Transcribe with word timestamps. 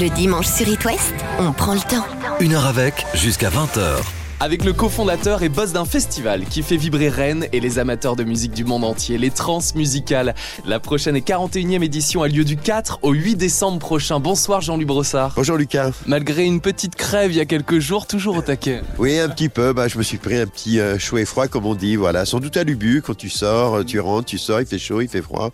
Le 0.00 0.10
dimanche 0.10 0.46
sur 0.46 0.68
It 0.68 0.84
West, 0.84 1.12
on 1.40 1.52
prend 1.52 1.74
le 1.74 1.80
temps. 1.80 2.06
Une 2.38 2.54
heure 2.54 2.66
avec, 2.66 3.04
jusqu'à 3.14 3.50
20h. 3.50 3.96
Avec 4.38 4.64
le 4.64 4.72
cofondateur 4.72 5.42
et 5.42 5.48
boss 5.48 5.72
d'un 5.72 5.84
festival 5.84 6.44
qui 6.44 6.62
fait 6.62 6.76
vibrer 6.76 7.08
Rennes 7.08 7.48
et 7.52 7.58
les 7.58 7.80
amateurs 7.80 8.14
de 8.14 8.22
musique 8.22 8.52
du 8.52 8.64
monde 8.64 8.84
entier, 8.84 9.18
les 9.18 9.30
trans 9.30 9.58
musicales. 9.74 10.36
La 10.64 10.78
prochaine 10.78 11.16
et 11.16 11.20
41e 11.20 11.82
édition 11.82 12.22
a 12.22 12.28
lieu 12.28 12.44
du 12.44 12.56
4 12.56 13.00
au 13.02 13.10
8 13.10 13.34
décembre 13.34 13.80
prochain. 13.80 14.20
Bonsoir 14.20 14.60
Jean-Louis 14.60 14.84
Brossard. 14.84 15.32
Bonjour 15.34 15.56
Lucas. 15.56 15.90
Malgré 16.06 16.44
une 16.44 16.60
petite 16.60 16.94
crève 16.94 17.32
il 17.32 17.36
y 17.36 17.40
a 17.40 17.44
quelques 17.44 17.80
jours, 17.80 18.06
toujours 18.06 18.36
au 18.36 18.42
taquet. 18.42 18.82
Oui, 18.98 19.18
un 19.18 19.28
petit 19.28 19.48
peu. 19.48 19.72
Bah, 19.72 19.88
je 19.88 19.98
me 19.98 20.04
suis 20.04 20.18
pris 20.18 20.36
un 20.36 20.46
petit 20.46 20.78
euh, 20.78 20.96
chaud 21.00 21.18
et 21.18 21.24
froid, 21.24 21.48
comme 21.48 21.66
on 21.66 21.74
dit. 21.74 21.96
Voilà, 21.96 22.24
sans 22.24 22.38
doute 22.38 22.56
à 22.56 22.62
l'ubu. 22.62 23.02
Quand 23.02 23.16
tu 23.16 23.30
sors, 23.30 23.84
tu 23.84 23.98
rentres, 23.98 24.26
tu 24.26 24.38
sors, 24.38 24.60
il 24.60 24.66
fait 24.68 24.78
chaud, 24.78 25.00
il 25.00 25.08
fait 25.08 25.22
froid. 25.22 25.50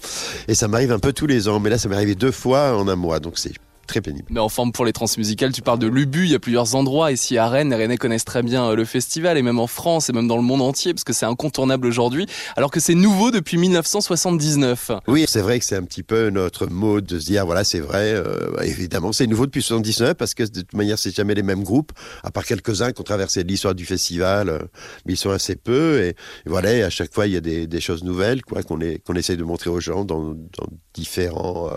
Et 0.49 0.55
ça 0.55 0.69
m'arrive 0.69 0.93
un 0.93 0.99
peu 0.99 1.15
tous 1.15 1.27
les 1.27 1.49
ans. 1.49 1.61
Mais 1.61 1.71
là, 1.71 1.79
ça 1.79 1.89
m'est 1.89 1.97
arrivé 1.97 2.15
deux 2.15 2.33
fois 2.33 2.77
en 2.77 2.87
un 2.89 2.97
mois. 2.97 3.21
Donc 3.21 3.39
c'est 3.39 3.55
très 3.87 4.01
pénible. 4.01 4.27
Mais 4.31 4.41
en 4.41 4.49
forme 4.49 4.73
pour 4.73 4.85
les 4.85 4.93
transmusicales, 4.93 5.53
tu 5.53 5.63
parles 5.63 5.79
de 5.79 5.87
l'Ubu, 5.87 6.25
il 6.25 6.31
y 6.31 6.35
a 6.35 6.39
plusieurs 6.39 6.75
endroits 6.75 7.13
ici 7.13 7.39
à 7.39 7.49
Rennes, 7.49 7.71
les 7.71 7.77
Rennais 7.77 7.97
connaissent 7.97 8.25
très 8.25 8.43
bien 8.43 8.71
euh, 8.71 8.77
le 8.77 8.85
festival 8.85 9.39
et 9.39 9.43
même 9.43 9.59
en 9.59 9.67
France 9.67 10.09
et 10.09 10.13
même 10.13 10.29
dans 10.29 10.37
le 10.37 10.43
monde 10.43 10.63
entier 10.63 10.95
parce 10.95 11.05
que 11.05 11.13
c'est 11.13 11.27
incontournable 11.27 11.87
aujourd'hui 11.87 12.27
alors 12.57 12.71
que 12.71 12.81
c'est 12.81 12.95
nouveau 12.95 13.31
depuis 13.31 13.57
1979. 13.57 14.91
Oui, 15.09 15.25
c'est 15.29 15.41
vrai 15.41 15.59
que 15.59 15.65
c'est 15.65 15.77
un 15.77 15.83
petit 15.83 16.03
peu 16.03 16.31
notre 16.31 16.67
mode 16.67 17.05
de 17.05 17.19
se 17.19 17.27
dire 17.27 17.47
voilà, 17.47 17.65
c'est 17.65 17.81
vrai 17.81 18.13
euh, 18.13 18.51
évidemment, 18.63 19.13
c'est 19.13 19.27
nouveau 19.27 19.47
depuis 19.47 19.63
79 19.63 20.15
parce 20.15 20.35
que 20.35 20.43
de 20.43 20.61
toute 20.61 20.75
manière, 20.75 20.99
c'est 20.99 21.15
jamais 21.15 21.35
les 21.35 21.43
mêmes 21.43 21.63
groupes 21.63 21.93
à 22.23 22.31
part 22.31 22.45
quelques-uns 22.45 22.93
qui 22.93 23.01
ont 23.01 23.05
traversé 23.05 23.43
l'histoire 23.43 23.75
du 23.75 23.87
festival, 23.87 24.49
euh, 24.49 24.59
mais 25.07 25.15
ils 25.15 25.19
sont 25.19 25.31
assez 25.31 25.57
peu 25.57 26.03
et, 26.03 26.15
voilà, 26.47 26.73
et 26.73 26.83
à 26.83 26.91
chaque 26.91 27.13
fois 27.15 27.27
il 27.27 27.33
y 27.33 27.37
a 27.37 27.41
des, 27.41 27.67
des 27.67 27.81
choses 27.81 28.05
nouvelles 28.05 28.43
quoi 28.43 28.63
qu'on 28.63 28.79
qu'on 29.05 29.15
essaye 29.15 29.37
de 29.37 29.45
montrer 29.45 29.71
aux 29.71 29.81
gens 29.81 30.05
dans, 30.05 30.35
dans 30.35 30.67
différents 30.95 31.71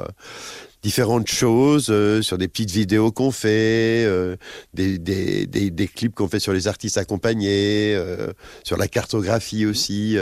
différentes 0.84 1.28
choses 1.28 1.88
euh, 1.90 2.22
sur 2.22 2.38
des 2.38 2.48
petites 2.48 2.72
vidéos 2.72 3.12
qu'on 3.12 3.32
fait, 3.32 4.06
euh, 4.06 4.38
des, 4.74 4.98
des, 4.98 5.46
des, 5.46 5.70
des, 5.72 5.88
clips 5.88 6.14
qu'on 6.14 6.28
fait 6.28 6.40
sur 6.40 6.54
les 6.54 6.68
artistes 6.68 6.98
accompagnés, 6.98 7.94
euh, 7.96 8.32
sur 8.64 8.78
la 8.78 8.88
cartographie 8.88 9.66
aussi, 9.66 10.18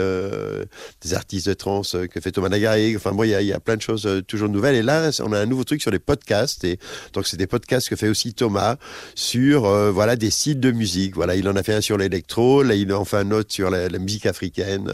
des 1.02 1.14
artistes 1.14 1.48
de 1.48 1.54
trans 1.54 1.82
que 1.82 2.20
fait 2.20 2.32
Thomas 2.32 2.48
Nagaré. 2.48 2.94
Enfin, 2.96 3.12
bon, 3.12 3.24
il 3.24 3.30
y 3.30 3.34
a, 3.34 3.42
y 3.42 3.52
a, 3.52 3.60
plein 3.60 3.76
de 3.76 3.82
choses 3.82 4.08
toujours 4.26 4.48
nouvelles. 4.48 4.76
Et 4.76 4.82
là, 4.82 5.10
on 5.20 5.32
a 5.32 5.38
un 5.38 5.46
nouveau 5.46 5.64
truc 5.64 5.82
sur 5.82 5.90
les 5.90 5.98
podcasts. 5.98 6.64
Et 6.64 6.78
donc, 7.12 7.26
c'est 7.26 7.36
des 7.36 7.46
podcasts 7.46 7.88
que 7.88 7.96
fait 7.96 8.08
aussi 8.08 8.34
Thomas 8.34 8.76
sur 9.14 9.62
voilà 9.92 10.16
des 10.16 10.30
sites 10.30 10.60
de 10.60 10.70
musique. 10.72 11.14
Voilà, 11.14 11.36
il 11.36 11.48
en 11.48 11.56
a 11.56 11.62
fait 11.62 11.74
un 11.74 11.80
sur 11.80 11.98
l'électro, 11.98 12.62
là, 12.62 12.74
il 12.74 12.92
en 12.92 13.04
fait 13.04 13.18
un 13.18 13.30
autre 13.30 13.52
sur 13.52 13.70
la, 13.70 13.88
la 13.88 13.98
musique 13.98 14.26
africaine. 14.26 14.90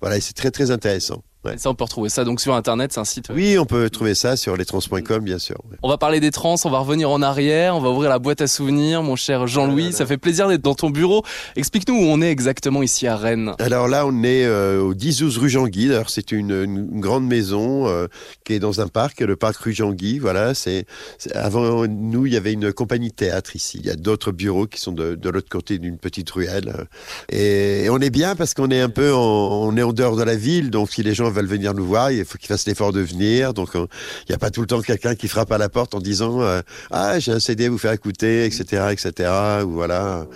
Voilà, 0.00 0.16
et 0.16 0.20
c'est 0.20 0.34
très 0.34 0.50
très 0.50 0.70
intéressant. 0.70 1.22
Ouais. 1.44 1.56
Ça, 1.56 1.70
on 1.70 1.74
peut 1.74 1.84
retrouver 1.84 2.08
ça 2.08 2.24
donc 2.24 2.40
sur 2.40 2.54
internet, 2.54 2.92
c'est 2.92 3.00
un 3.00 3.04
site. 3.04 3.30
Oui, 3.32 3.56
on 3.58 3.64
peut 3.64 3.88
trouver 3.90 4.14
ça 4.14 4.36
sur 4.36 4.56
lestrans.com, 4.56 5.22
bien 5.22 5.38
sûr. 5.38 5.56
Ouais. 5.70 5.76
On 5.82 5.88
va 5.88 5.96
parler 5.96 6.18
des 6.18 6.32
trans, 6.32 6.56
on 6.64 6.70
va 6.70 6.80
revenir 6.80 7.10
en 7.10 7.22
arrière, 7.22 7.76
on 7.76 7.80
va 7.80 7.90
ouvrir 7.90 8.10
la 8.10 8.18
boîte 8.18 8.40
à 8.40 8.48
souvenirs, 8.48 9.02
mon 9.04 9.14
cher 9.14 9.46
Jean-Louis. 9.46 9.92
Ça 9.92 10.04
fait 10.04 10.18
plaisir 10.18 10.48
d'être 10.48 10.62
dans 10.62 10.74
ton 10.74 10.90
bureau. 10.90 11.22
Explique-nous 11.54 11.94
où 11.94 12.04
on 12.04 12.20
est 12.20 12.30
exactement 12.30 12.82
ici 12.82 13.06
à 13.06 13.16
Rennes. 13.16 13.52
Alors 13.60 13.86
là, 13.86 14.04
on 14.04 14.22
est 14.24 14.44
euh, 14.44 14.80
au 14.80 14.94
10-12 14.94 15.38
rue 15.38 15.48
Jean-Guy. 15.48 15.92
Alors 15.92 16.10
c'est 16.10 16.32
une, 16.32 16.50
une, 16.50 17.00
grande 17.00 17.26
maison 17.26 17.86
euh, 17.86 18.08
qui 18.44 18.54
est 18.54 18.58
dans 18.58 18.80
un 18.80 18.88
parc, 18.88 19.20
le 19.20 19.36
parc 19.36 19.56
rue 19.58 19.72
Jean-Guy. 19.72 20.18
Voilà, 20.18 20.54
c'est 20.54 20.86
avant 21.34 21.86
nous, 21.86 22.26
il 22.26 22.32
y 22.32 22.36
avait 22.36 22.52
une 22.52 22.72
compagnie 22.72 23.12
théâtre 23.12 23.54
ici. 23.54 23.78
Il 23.80 23.86
y 23.86 23.90
a 23.90 23.96
d'autres 23.96 24.32
bureaux 24.32 24.66
qui 24.66 24.80
sont 24.80 24.92
de, 24.92 25.14
de 25.14 25.30
l'autre 25.30 25.48
côté 25.48 25.78
d'une 25.78 25.98
petite 25.98 26.30
ruelle. 26.30 26.86
Et, 27.28 27.84
et, 27.84 27.90
on 27.90 27.98
est 27.98 28.10
bien 28.10 28.34
parce 28.34 28.54
qu'on 28.54 28.70
est 28.70 28.80
un 28.80 28.88
peu, 28.88 29.14
en, 29.14 29.20
on 29.20 29.76
est 29.76 29.82
en 29.82 29.92
dehors 29.92 30.16
de 30.16 30.22
la 30.22 30.36
ville, 30.36 30.70
donc 30.70 30.90
si 30.90 31.02
les 31.02 31.14
gens 31.14 31.27
veulent 31.30 31.46
venir 31.46 31.74
nous 31.74 31.86
voir, 31.86 32.10
il 32.10 32.24
faut 32.24 32.38
qu'ils 32.38 32.48
fassent 32.48 32.66
l'effort 32.66 32.92
de 32.92 33.00
venir. 33.00 33.54
Donc 33.54 33.70
il 33.74 33.86
n'y 34.28 34.34
a 34.34 34.38
pas 34.38 34.50
tout 34.50 34.60
le 34.60 34.66
temps 34.66 34.80
quelqu'un 34.80 35.14
qui 35.14 35.28
frappe 35.28 35.52
à 35.52 35.58
la 35.58 35.68
porte 35.68 35.94
en 35.94 36.00
disant 36.00 36.40
euh, 36.42 36.60
ah 36.90 37.18
j'ai 37.18 37.32
un 37.32 37.40
CD 37.40 37.66
à 37.66 37.70
vous 37.70 37.78
faire 37.78 37.92
écouter, 37.92 38.44
etc., 38.44 38.88
etc. 38.92 39.30
Ou 39.64 39.72
voilà. 39.72 40.26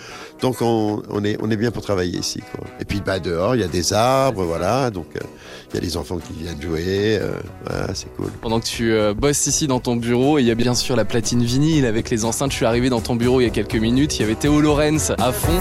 Donc 0.40 0.60
on, 0.60 1.02
on, 1.08 1.24
est 1.24 1.36
on 1.40 1.50
est 1.50 1.56
bien 1.56 1.70
pour 1.70 1.82
travailler 1.82 2.18
ici. 2.18 2.40
Quoi. 2.54 2.66
Et 2.80 2.84
puis 2.84 3.00
bah 3.04 3.18
dehors 3.18 3.54
il 3.54 3.60
y 3.60 3.64
a 3.64 3.68
des 3.68 3.92
arbres, 3.92 4.44
voilà. 4.44 4.90
Donc 4.90 5.06
il 5.14 5.18
euh, 5.22 5.74
y 5.74 5.76
a 5.78 5.80
des 5.80 5.96
enfants 5.96 6.18
qui 6.18 6.32
viennent 6.32 6.60
jouer. 6.60 7.18
Euh, 7.20 7.32
voilà, 7.64 7.94
c'est 7.94 8.14
cool. 8.16 8.30
Pendant 8.40 8.60
que 8.60 8.66
tu 8.66 8.92
euh, 8.92 9.14
bosses 9.14 9.46
ici 9.46 9.66
dans 9.66 9.80
ton 9.80 9.96
bureau, 9.96 10.38
il 10.38 10.44
y 10.44 10.50
a 10.50 10.54
bien 10.54 10.74
sûr 10.74 10.96
la 10.96 11.04
platine 11.04 11.42
vinyle 11.42 11.86
avec 11.86 12.10
les 12.10 12.24
enceintes. 12.24 12.50
Je 12.50 12.56
suis 12.56 12.66
arrivé 12.66 12.88
dans 12.90 13.00
ton 13.00 13.16
bureau 13.16 13.40
il 13.40 13.44
y 13.44 13.46
a 13.46 13.50
quelques 13.50 13.76
minutes. 13.76 14.18
Il 14.18 14.22
y 14.22 14.24
avait 14.24 14.34
Théo 14.34 14.60
Lorenz 14.60 15.12
à 15.18 15.32
fond. 15.32 15.60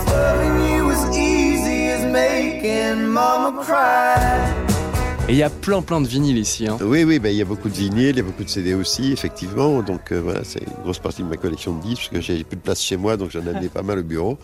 Et 5.29 5.33
il 5.33 5.37
y 5.37 5.43
a 5.43 5.49
plein 5.49 5.81
plein 5.81 6.01
de 6.01 6.07
vinyles 6.07 6.39
ici. 6.39 6.67
Hein. 6.67 6.77
Oui, 6.81 7.03
oui, 7.03 7.19
bah, 7.19 7.29
il 7.29 7.37
y 7.37 7.41
a 7.41 7.45
beaucoup 7.45 7.69
de 7.69 7.73
vinyles, 7.73 8.09
il 8.09 8.17
y 8.17 8.19
a 8.19 8.23
beaucoup 8.23 8.43
de 8.43 8.49
CD 8.49 8.73
aussi, 8.73 9.11
effectivement. 9.11 9.81
Donc 9.81 10.11
euh, 10.11 10.19
voilà, 10.19 10.41
c'est 10.43 10.59
une 10.59 10.83
grosse 10.83 10.99
partie 10.99 11.21
de 11.21 11.27
ma 11.27 11.37
collection 11.37 11.73
de 11.77 11.81
disques, 11.81 12.09
parce 12.11 12.25
que 12.25 12.33
j'ai 12.33 12.43
plus 12.43 12.57
de 12.57 12.61
place 12.61 12.81
chez 12.81 12.97
moi, 12.97 13.17
donc 13.17 13.29
j'en 13.31 13.45
ai 13.45 13.49
amené 13.49 13.69
pas 13.73 13.83
mal 13.83 13.99
au 13.99 14.03
bureau. 14.03 14.37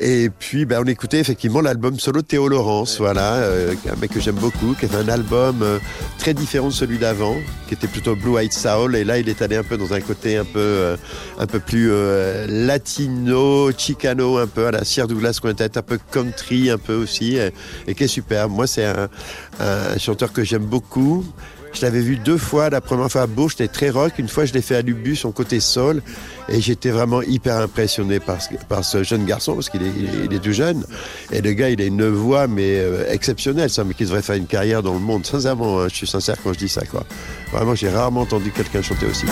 Et 0.00 0.30
puis, 0.38 0.64
bah, 0.64 0.76
on 0.80 0.84
écoutait 0.84 1.18
effectivement 1.18 1.60
l'album 1.60 1.98
solo 1.98 2.20
de 2.20 2.26
Théo 2.26 2.46
Laurence, 2.46 2.98
voilà, 2.98 3.36
euh, 3.36 3.74
un 3.90 3.96
mec 3.96 4.12
que 4.12 4.20
j'aime 4.20 4.36
beaucoup, 4.36 4.74
qui 4.78 4.84
avait 4.84 4.98
un 4.98 5.08
album 5.08 5.62
euh, 5.62 5.78
très 6.18 6.34
différent 6.34 6.68
de 6.68 6.72
celui 6.72 6.98
d'avant, 6.98 7.36
qui 7.66 7.74
était 7.74 7.88
plutôt 7.88 8.14
Blue 8.14 8.38
Eyed 8.38 8.52
Soul. 8.52 8.94
Et 8.96 9.04
là, 9.04 9.18
il 9.18 9.28
est 9.28 9.40
allé 9.42 9.56
un 9.56 9.64
peu 9.64 9.78
dans 9.78 9.94
un 9.94 10.00
côté 10.00 10.36
un 10.36 10.44
peu, 10.44 10.58
euh, 10.58 10.96
un 11.38 11.46
peu 11.46 11.58
plus 11.58 11.90
latino, 12.46 13.72
chicano, 13.72 14.36
un 14.36 14.46
peu 14.46 14.66
à 14.66 14.70
la 14.72 14.84
Sierra 14.84 15.08
Douglas 15.08 15.38
Quintet, 15.42 15.78
un 15.78 15.82
peu 15.82 15.98
country, 16.12 16.70
un 16.70 16.78
peu 16.78 16.94
aussi, 16.94 17.36
et, 17.36 17.50
et 17.86 17.94
qui 17.94 18.04
est 18.04 18.08
super. 18.08 18.48
Moi, 18.48 18.66
c'est 18.66 18.84
un, 18.84 19.08
un 19.58 19.98
chanteur 20.12 20.32
que 20.32 20.44
j'aime 20.44 20.66
beaucoup. 20.66 21.24
Je 21.72 21.80
l'avais 21.80 22.02
vu 22.02 22.16
deux 22.16 22.36
fois. 22.36 22.68
La 22.68 22.82
première 22.82 23.10
fois 23.10 23.22
à 23.22 23.26
Beau, 23.26 23.48
j'étais 23.48 23.66
très 23.66 23.88
rock. 23.88 24.12
Une 24.18 24.28
fois, 24.28 24.44
je 24.44 24.52
l'ai 24.52 24.60
fait 24.60 24.76
à 24.76 24.82
Lubu, 24.82 25.16
son 25.16 25.32
côté 25.32 25.58
sol. 25.58 26.02
Et 26.50 26.60
j'étais 26.60 26.90
vraiment 26.90 27.22
hyper 27.22 27.56
impressionné 27.56 28.20
par, 28.20 28.84
ce 28.84 29.02
jeune 29.02 29.24
garçon, 29.24 29.54
parce 29.54 29.70
qu'il 29.70 29.80
est, 29.82 30.38
tout 30.38 30.52
jeune. 30.52 30.84
Et 31.30 31.40
le 31.40 31.52
gars, 31.54 31.70
il 31.70 31.80
a 31.80 31.86
une 31.86 32.06
voix, 32.08 32.46
mais 32.46 32.76
euh, 32.76 33.10
exceptionnelle, 33.10 33.70
ça, 33.70 33.84
mais 33.84 33.94
qui 33.94 34.04
devrait 34.04 34.20
faire 34.20 34.36
une 34.36 34.46
carrière 34.46 34.82
dans 34.82 34.92
le 34.92 35.00
monde. 35.00 35.24
Sincèrement, 35.24 35.80
hein, 35.80 35.86
je 35.88 35.94
suis 35.94 36.06
sincère 36.06 36.36
quand 36.44 36.52
je 36.52 36.58
dis 36.58 36.68
ça, 36.68 36.84
quoi. 36.84 37.04
Vraiment, 37.52 37.74
j'ai 37.74 37.88
rarement 37.88 38.20
entendu 38.20 38.50
quelqu'un 38.50 38.82
chanter 38.82 39.06
aussi. 39.06 39.24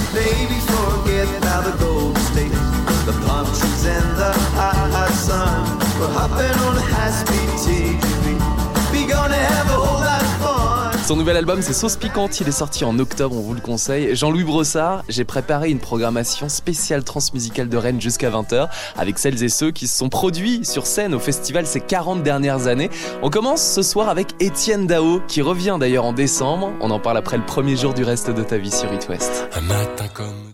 Son 11.10 11.16
nouvel 11.16 11.37
album, 11.37 11.60
c'est 11.60 11.72
Sauce 11.72 11.97
Piquante. 11.97 12.38
Il 12.38 12.47
est 12.47 12.53
sorti 12.53 12.84
en 12.84 12.97
octobre, 13.00 13.34
on 13.37 13.41
vous 13.41 13.54
le 13.54 13.60
conseille. 13.60 14.15
Jean-Louis 14.15 14.44
Brossard, 14.44 15.03
j'ai 15.09 15.25
préparé 15.25 15.69
une 15.69 15.81
programmation 15.81 16.48
spéciale 16.48 17.03
transmusicale 17.03 17.69
de 17.69 17.76
Rennes 17.76 18.00
jusqu'à 18.00 18.31
20h 18.31 18.69
avec 18.97 19.19
celles 19.19 19.43
et 19.43 19.48
ceux 19.48 19.72
qui 19.72 19.88
se 19.88 19.98
sont 19.98 20.09
produits 20.09 20.65
sur 20.65 20.87
scène 20.87 21.12
au 21.12 21.19
festival 21.19 21.66
ces 21.66 21.81
40 21.81 22.22
dernières 22.22 22.69
années. 22.69 22.91
On 23.22 23.28
commence 23.28 23.60
ce 23.60 23.82
soir 23.82 24.09
avec 24.09 24.28
Étienne 24.38 24.87
Dao, 24.87 25.21
qui 25.26 25.43
revient 25.43 25.78
d'ailleurs 25.81 26.04
en 26.04 26.12
décembre. 26.12 26.71
On 26.81 26.93
en 26.93 27.00
parle 27.00 27.16
après 27.16 27.38
le 27.38 27.44
premier 27.44 27.75
jour 27.75 27.92
du 27.92 28.04
reste 28.04 28.31
de 28.31 28.44
ta 28.44 28.59
vie 28.59 28.71
sur 28.71 28.92
It 28.92 29.09
West. 29.09 29.48
Un 29.56 29.62
matin 29.62 30.06
comme. 30.15 30.53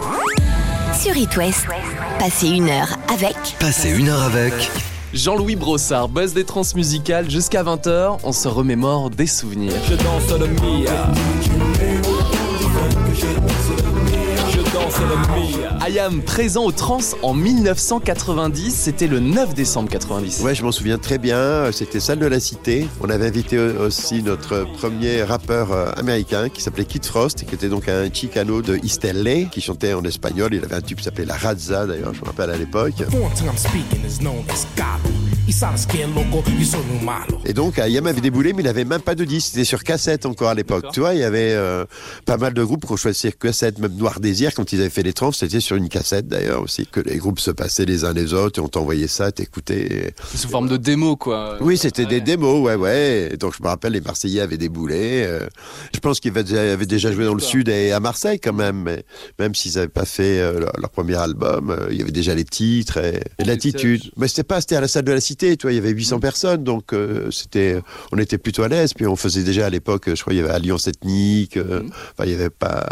Sur 0.99 1.15
It 1.19 1.37
West, 1.37 1.67
passez 2.19 2.49
une 2.49 2.71
heure 2.71 2.97
avec. 3.13 3.37
Passez 3.61 3.91
une 3.91 4.09
heure 4.09 4.23
avec. 4.23 4.71
Jean-Louis 5.17 5.57
Brossard, 5.57 6.09
buzz 6.11 6.35
des 6.35 6.45
transmusicales 6.45 7.31
jusqu'à 7.31 7.63
20h, 7.63 8.19
on 8.23 8.33
se 8.33 8.49
remémore 8.49 9.09
des 9.09 9.27
souvenirs. 9.27 9.73
Je 9.89 9.95
danse. 9.95 10.17
Ayam 15.87 16.21
présent 16.21 16.65
au 16.65 16.73
trans 16.73 16.99
en 17.23 17.33
1990, 17.33 18.75
c'était 18.75 19.07
le 19.07 19.21
9 19.21 19.55
décembre 19.55 19.89
90. 19.89 20.41
Ouais, 20.41 20.53
je 20.53 20.65
m'en 20.65 20.73
souviens 20.73 20.99
très 20.99 21.17
bien, 21.17 21.71
c'était 21.71 22.01
salle 22.01 22.19
de 22.19 22.27
la 22.27 22.41
Cité. 22.41 22.89
On 23.01 23.09
avait 23.09 23.27
invité 23.27 23.57
aussi 23.57 24.21
notre 24.25 24.67
premier 24.79 25.23
rappeur 25.23 25.71
euh, 25.71 25.93
américain 25.97 26.49
qui 26.49 26.61
s'appelait 26.61 26.87
Kid 26.87 27.05
Frost, 27.05 27.45
qui 27.45 27.55
était 27.55 27.69
donc 27.69 27.89
un 27.89 28.13
chicano 28.13 28.63
de 28.63 28.81
East 28.83 29.05
LA, 29.05 29.45
qui 29.45 29.61
chantait 29.61 29.95
en 29.95 30.03
espagnol. 30.03 30.55
Il 30.55 30.65
avait 30.65 30.75
un 30.75 30.81
tube 30.81 30.99
qui 30.99 31.05
s'appelait 31.05 31.25
La 31.25 31.37
Razza, 31.37 31.87
d'ailleurs, 31.87 32.15
je 32.15 32.21
me 32.21 32.27
rappelle 32.27 32.51
à 32.51 32.57
l'époque. 32.57 32.95
Et 37.45 37.53
donc, 37.53 37.79
Ayam 37.79 38.05
avait 38.09 38.21
déboulé, 38.21 38.53
mais 38.53 38.63
il 38.63 38.67
n'avait 38.67 38.85
même 38.85 39.01
pas 39.01 39.15
de 39.15 39.25
disque. 39.25 39.51
C'était 39.51 39.65
sur 39.65 39.85
cassette 39.85 40.27
encore 40.27 40.49
à 40.49 40.55
l'époque. 40.55 40.87
Tu 40.93 40.99
vois, 40.99 41.15
il 41.15 41.21
y 41.21 41.25
avait 41.25 41.53
euh, 41.53 41.85
pas 42.25 42.37
mal 42.37 42.53
de 42.53 42.65
groupes 42.65 42.85
qui 42.85 42.93
ont 42.93 42.97
choisi 42.97 43.31
cassette, 43.33 43.79
même 43.79 43.93
Noir 43.95 44.19
Désir, 44.19 44.53
quand 44.55 44.73
ils 44.73 44.81
avaient 44.81 44.91
fait 44.91 45.05
les 45.05 45.13
trans, 45.13 45.31
c'était 45.31 45.61
sur 45.61 45.77
une 45.77 45.89
cassette 45.89 46.27
d'ailleurs 46.27 46.63
aussi, 46.63 46.87
que 46.87 46.99
les 46.99 47.17
groupes 47.19 47.39
se 47.39 47.53
passaient 47.53 47.85
les 47.85 48.05
uns 48.05 48.13
les 48.13 48.35
autres 48.35 48.61
et 48.61 48.63
on 48.63 48.69
t'envoyait 48.69 49.07
ça, 49.07 49.31
t'écoutais. 49.31 50.15
Sous 50.35 50.49
forme 50.49 50.69
de 50.69 50.77
démo, 50.77 51.17
quoi. 51.17 51.59
Oui, 51.61 51.79
c'était 51.79 52.03
ouais. 52.03 52.09
des 52.09 52.21
démos, 52.21 52.61
ouais, 52.67 52.75
ouais. 52.75 53.31
Et 53.33 53.37
donc 53.37 53.55
je 53.57 53.63
me 53.63 53.69
rappelle, 53.69 53.93
les 53.93 54.01
Marseillais 54.01 54.41
avaient 54.41 54.59
déboulé. 54.59 55.23
Euh, 55.25 55.47
je 55.95 56.01
pense 56.01 56.19
qu'ils 56.19 56.37
avaient 56.37 56.87
déjà 56.87 57.13
joué 57.13 57.25
dans 57.25 57.35
le 57.35 57.41
Sud 57.41 57.69
et 57.69 57.93
à 57.93 58.01
Marseille 58.01 58.41
quand 58.41 58.53
même, 58.53 58.83
mais 58.83 59.05
même 59.39 59.55
s'ils 59.55 59.75
n'avaient 59.75 59.87
pas 59.87 60.07
fait 60.07 60.41
euh, 60.41 60.59
leur, 60.59 60.73
leur, 60.77 60.91
premier 60.91 61.17
album, 61.17 61.71
euh, 61.71 61.87
il 61.91 61.99
y 61.99 62.03
avait 62.03 62.11
déjà 62.11 62.35
les 62.35 62.45
titres 62.45 62.99
et, 62.99 63.21
et 63.39 63.45
l'attitude. 63.45 64.03
Mais 64.17 64.27
c'était 64.27 64.43
pas, 64.43 64.61
c'était 64.61 64.77
à 64.77 64.81
la 64.81 64.89
salle 64.89 65.05
de 65.05 65.13
la 65.13 65.21
Cité 65.21 65.36
capacité, 65.37 65.57
tu 65.57 65.67
vois, 65.67 65.73
il 65.73 65.77
y 65.77 65.79
avait 65.79 65.91
800 65.91 66.19
personnes, 66.21 66.65
donc 66.65 66.93
euh, 66.93 67.31
c'était, 67.31 67.81
on 68.13 68.19
était 68.19 68.39
plutôt 68.39 68.63
à 68.63 68.69
l'aise. 68.69 68.95
Puis 68.95 69.07
on 69.07 69.17
faisait 69.17 69.43
déjà 69.43 69.67
à 69.67 69.71
l'époque, 69.71 70.05
je 70.15 70.21
crois, 70.21 70.33
il 70.33 70.39
y 70.39 70.41
avait 70.41 70.51
Alliance 70.51 70.89
Ethnique. 70.89 71.57
euh, 71.57 71.81
Mhm. 71.83 71.91
Enfin, 72.13 72.25
il 72.25 72.31
y 72.31 72.35
avait 72.35 72.49
pas, 72.51 72.87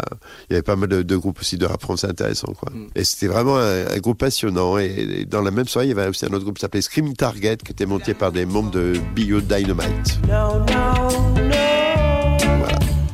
il 0.49 0.53
y 0.53 0.55
avait 0.55 0.61
pas 0.63 0.75
mal 0.75 0.89
de, 0.89 1.01
de 1.01 1.15
groupes 1.17 1.39
aussi 1.39 1.57
de 1.57 1.65
rap 1.65 1.81
français 1.81 2.07
intéressants, 2.07 2.53
quoi. 2.53 2.71
Mhm. 2.73 2.87
Et 2.95 3.03
c'était 3.03 3.27
vraiment 3.27 3.57
un, 3.57 3.87
un 3.87 3.97
groupe 3.97 4.19
passionnant. 4.19 4.77
Et, 4.77 4.85
et 5.21 5.25
dans 5.25 5.41
la 5.41 5.51
même 5.51 5.67
soirée, 5.67 5.87
il 5.87 5.89
y 5.89 5.99
avait 5.99 6.07
aussi 6.07 6.25
un 6.25 6.29
autre 6.33 6.43
groupe 6.43 6.55
qui 6.57 6.61
s'appelait 6.61 6.81
Scream 6.81 7.13
Target, 7.13 7.57
qui 7.57 7.71
était 7.71 7.85
monté 7.85 8.13
par 8.13 8.31
des 8.31 8.45
membres 8.45 8.71
de 8.71 8.93
Bio 9.15 9.41
Dynamite. 9.41 10.19
No, 10.27 10.59
no, 10.59 11.39
no. 11.41 11.55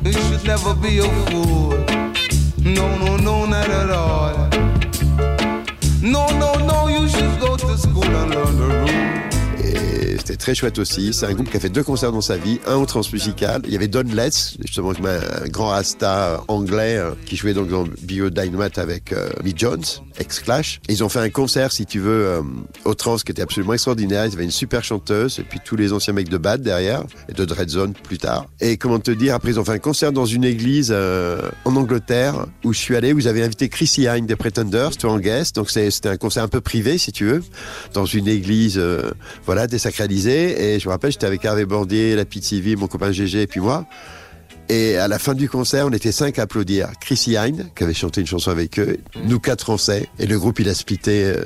You 0.04 0.12
should 0.12 0.44
never 0.44 0.74
be 0.74 0.98
a 1.00 1.08
fool. 1.30 1.76
No, 2.64 2.88
no, 2.98 3.16
no, 3.16 3.46
not 3.46 3.68
at 3.70 3.90
all. 3.90 4.48
No, 6.02 6.26
no, 6.38 6.54
no, 6.66 6.88
you 6.88 7.08
should 7.08 7.38
go 7.40 7.51
to 7.72 7.78
school 7.78 8.04
and 8.04 8.34
learn 8.34 8.56
the 8.58 8.66
rules. 8.66 9.64
Et 9.64 10.11
c'était 10.24 10.36
très 10.36 10.54
chouette 10.54 10.78
aussi. 10.78 11.12
C'est 11.12 11.26
un 11.26 11.34
groupe 11.34 11.50
qui 11.50 11.56
a 11.56 11.60
fait 11.60 11.68
deux 11.68 11.82
concerts 11.82 12.12
dans 12.12 12.20
sa 12.20 12.36
vie, 12.36 12.60
un 12.68 12.76
au 12.76 12.86
transmusical. 12.86 13.60
Il 13.66 13.72
y 13.72 13.76
avait 13.76 13.88
Don 13.88 14.04
Letts, 14.04 14.56
justement 14.60 14.92
un, 14.92 15.48
grand 15.48 15.68
rasta 15.68 16.44
anglais 16.46 16.96
euh, 16.96 17.10
qui 17.26 17.34
jouait 17.34 17.54
donc 17.54 17.68
dans 17.68 17.84
Bio 18.02 18.30
Dynamite 18.30 18.78
avec 18.78 19.12
euh, 19.12 19.30
Mick 19.42 19.58
Jones, 19.58 19.82
ex-Clash. 20.18 20.80
Ils 20.88 21.02
ont 21.02 21.08
fait 21.08 21.18
un 21.18 21.30
concert, 21.30 21.72
si 21.72 21.86
tu 21.86 21.98
veux, 21.98 22.24
euh, 22.26 22.42
au 22.84 22.94
trans 22.94 23.16
qui 23.16 23.32
était 23.32 23.42
absolument 23.42 23.72
extraordinaire. 23.72 24.26
Ils 24.26 24.34
avaient 24.34 24.44
une 24.44 24.50
super 24.50 24.84
chanteuse 24.84 25.40
et 25.40 25.42
puis 25.42 25.58
tous 25.64 25.76
les 25.76 25.92
anciens 25.92 26.12
mecs 26.12 26.28
de 26.28 26.38
Bad 26.38 26.62
derrière 26.62 27.02
et 27.28 27.32
de 27.32 27.44
Dread 27.44 27.68
Zone 27.68 27.92
plus 27.94 28.18
tard. 28.18 28.46
Et 28.60 28.76
comment 28.76 29.00
te 29.00 29.10
dire, 29.10 29.34
après 29.34 29.50
ils 29.50 29.60
ont 29.60 29.64
fait 29.64 29.72
un 29.72 29.78
concert 29.78 30.12
dans 30.12 30.26
une 30.26 30.44
église 30.44 30.90
euh, 30.92 31.50
en 31.64 31.76
Angleterre 31.76 32.46
où 32.64 32.72
je 32.72 32.78
suis 32.78 32.96
allé, 32.96 33.12
où 33.12 33.18
ils 33.18 33.28
avaient 33.28 33.42
invité 33.42 33.68
Chrissy 33.68 34.02
Hine 34.04 34.26
des 34.26 34.36
Pretenders, 34.36 34.96
toi 34.96 35.12
en 35.12 35.18
guest. 35.18 35.56
Donc 35.56 35.70
c'était 35.70 36.08
un 36.08 36.16
concert 36.16 36.44
un 36.44 36.48
peu 36.48 36.60
privé, 36.60 36.98
si 36.98 37.12
tu 37.12 37.24
veux, 37.24 37.42
dans 37.94 38.06
une 38.06 38.28
église, 38.28 38.78
euh, 38.78 39.10
voilà, 39.44 39.66
désacralisée. 39.66 40.21
Et 40.30 40.78
je 40.80 40.86
me 40.88 40.92
rappelle, 40.92 41.12
j'étais 41.12 41.26
avec 41.26 41.44
Hervé 41.44 41.64
Bordier, 41.64 42.14
la 42.16 42.24
Petite 42.24 42.44
Sylvie, 42.44 42.76
mon 42.76 42.86
copain 42.86 43.10
GG 43.12 43.42
et 43.42 43.46
puis 43.46 43.60
moi. 43.60 43.86
Et 44.68 44.96
à 44.96 45.08
la 45.08 45.18
fin 45.18 45.34
du 45.34 45.48
concert, 45.48 45.86
on 45.86 45.90
était 45.92 46.12
cinq 46.12 46.38
à 46.38 46.42
applaudir. 46.42 46.88
Chrissy 47.00 47.32
Hine, 47.32 47.68
qui 47.76 47.84
avait 47.84 47.94
chanté 47.94 48.20
une 48.20 48.26
chanson 48.26 48.50
avec 48.50 48.78
eux, 48.78 48.96
nous 49.24 49.40
quatre 49.40 49.62
français, 49.62 50.08
et 50.18 50.26
le 50.26 50.38
groupe 50.38 50.60
il 50.60 50.68
a 50.68 50.74
splitté 50.74 51.24
euh, 51.24 51.42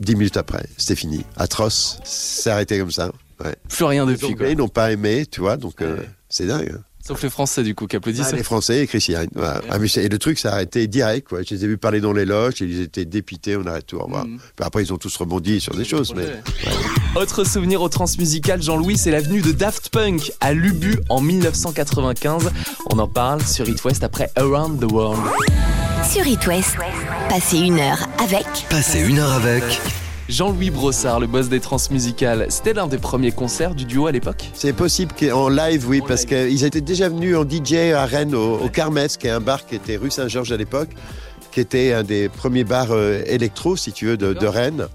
dix 0.00 0.16
minutes 0.16 0.36
après. 0.36 0.64
C'était 0.76 0.96
fini. 0.96 1.24
Atroce. 1.36 2.00
C'est 2.04 2.50
arrêté 2.50 2.78
comme 2.78 2.90
ça. 2.90 3.12
Ouais. 3.42 3.54
Plus 3.68 3.84
rien 3.84 4.04
depuis, 4.04 4.34
quoi. 4.34 4.46
Anglais 4.46 4.54
n'ont 4.56 4.68
pas 4.68 4.90
aimé, 4.92 5.24
tu 5.30 5.40
vois, 5.40 5.56
donc 5.56 5.80
euh, 5.80 5.98
Ouais. 5.98 6.08
c'est 6.28 6.46
dingue. 6.46 6.74
Sauf 7.08 7.22
les 7.22 7.30
Français, 7.30 7.62
du 7.62 7.74
coup, 7.74 7.86
qui 7.86 7.96
applaudissent. 7.96 8.26
Ah, 8.30 8.36
les 8.36 8.42
Français 8.42 8.84
et. 8.84 9.28
Voilà. 9.34 9.62
Ah, 9.70 9.78
et 9.78 10.08
le 10.10 10.18
truc, 10.18 10.38
ça 10.38 10.50
a 10.50 10.52
arrêté 10.52 10.86
direct. 10.86 11.26
Quoi. 11.26 11.40
Je 11.42 11.54
les 11.54 11.64
ai 11.64 11.66
vus 11.66 11.78
parler 11.78 12.02
dans 12.02 12.12
les 12.12 12.26
loges, 12.26 12.60
et 12.60 12.66
ils 12.66 12.82
étaient 12.82 13.06
dépités, 13.06 13.56
on 13.56 13.64
arrête 13.64 13.86
tout. 13.86 13.96
au 13.96 14.04
revoir. 14.04 14.26
Mhm. 14.26 14.36
Puis 14.36 14.66
après, 14.66 14.82
ils 14.82 14.92
ont 14.92 14.98
tous 14.98 15.16
rebondi 15.16 15.58
sur 15.58 15.74
des 15.74 15.86
choses. 15.86 16.12
Mais... 16.14 16.26
Autre 17.18 17.44
souvenir 17.44 17.80
au 17.80 17.88
transmusical, 17.88 18.62
Jean-Louis, 18.62 18.98
c'est 18.98 19.10
l'avenue 19.10 19.40
de 19.40 19.52
Daft 19.52 19.88
Punk 19.88 20.30
à 20.40 20.52
Lubu 20.52 20.98
en 21.08 21.22
1995. 21.22 22.50
On 22.90 22.98
en 22.98 23.08
parle 23.08 23.42
sur 23.42 23.66
It 23.66 23.82
West 23.86 24.04
après 24.04 24.30
Around 24.36 24.86
the 24.86 24.92
World. 24.92 25.22
Sur 26.12 26.26
It 26.26 26.46
West, 26.46 26.76
passez 27.30 27.56
une 27.56 27.78
heure 27.78 28.06
avec 28.22 28.44
Passer 28.68 29.00
une 29.00 29.18
heure 29.18 29.32
avec. 29.32 29.64
Jean-Louis 30.28 30.70
Brossard, 30.70 31.20
le 31.20 31.26
boss 31.26 31.48
des 31.48 31.58
transmusicales, 31.58 32.46
c'était 32.50 32.74
l'un 32.74 32.86
des 32.86 32.98
premiers 32.98 33.32
concerts 33.32 33.74
du 33.74 33.86
duo 33.86 34.06
à 34.06 34.12
l'époque 34.12 34.50
C'est 34.52 34.74
possible 34.74 35.12
qu'en 35.18 35.48
live, 35.48 35.88
oui, 35.88 36.02
En 36.02 36.06
parce 36.06 36.26
qu'ils 36.26 36.64
étaient 36.64 36.82
déjà 36.82 37.08
venus 37.08 37.34
en 37.34 37.48
DJ 37.48 37.94
à 37.94 38.04
Rennes, 38.04 38.34
au, 38.34 38.58
au 38.58 38.68
Carmes, 38.68 39.06
qui 39.18 39.26
est 39.26 39.30
un 39.30 39.40
bar 39.40 39.64
qui 39.64 39.76
était 39.76 39.96
rue 39.96 40.10
Saint-Georges 40.10 40.52
à 40.52 40.58
l'époque, 40.58 40.90
qui 41.50 41.60
était 41.60 41.94
un 41.94 42.02
des 42.02 42.28
premiers 42.28 42.64
bars 42.64 42.88
euh, 42.90 43.22
électro, 43.26 43.74
si 43.74 43.90
tu 43.92 44.06
veux, 44.06 44.16
de. 44.18 44.46
Rennes, 44.46 44.86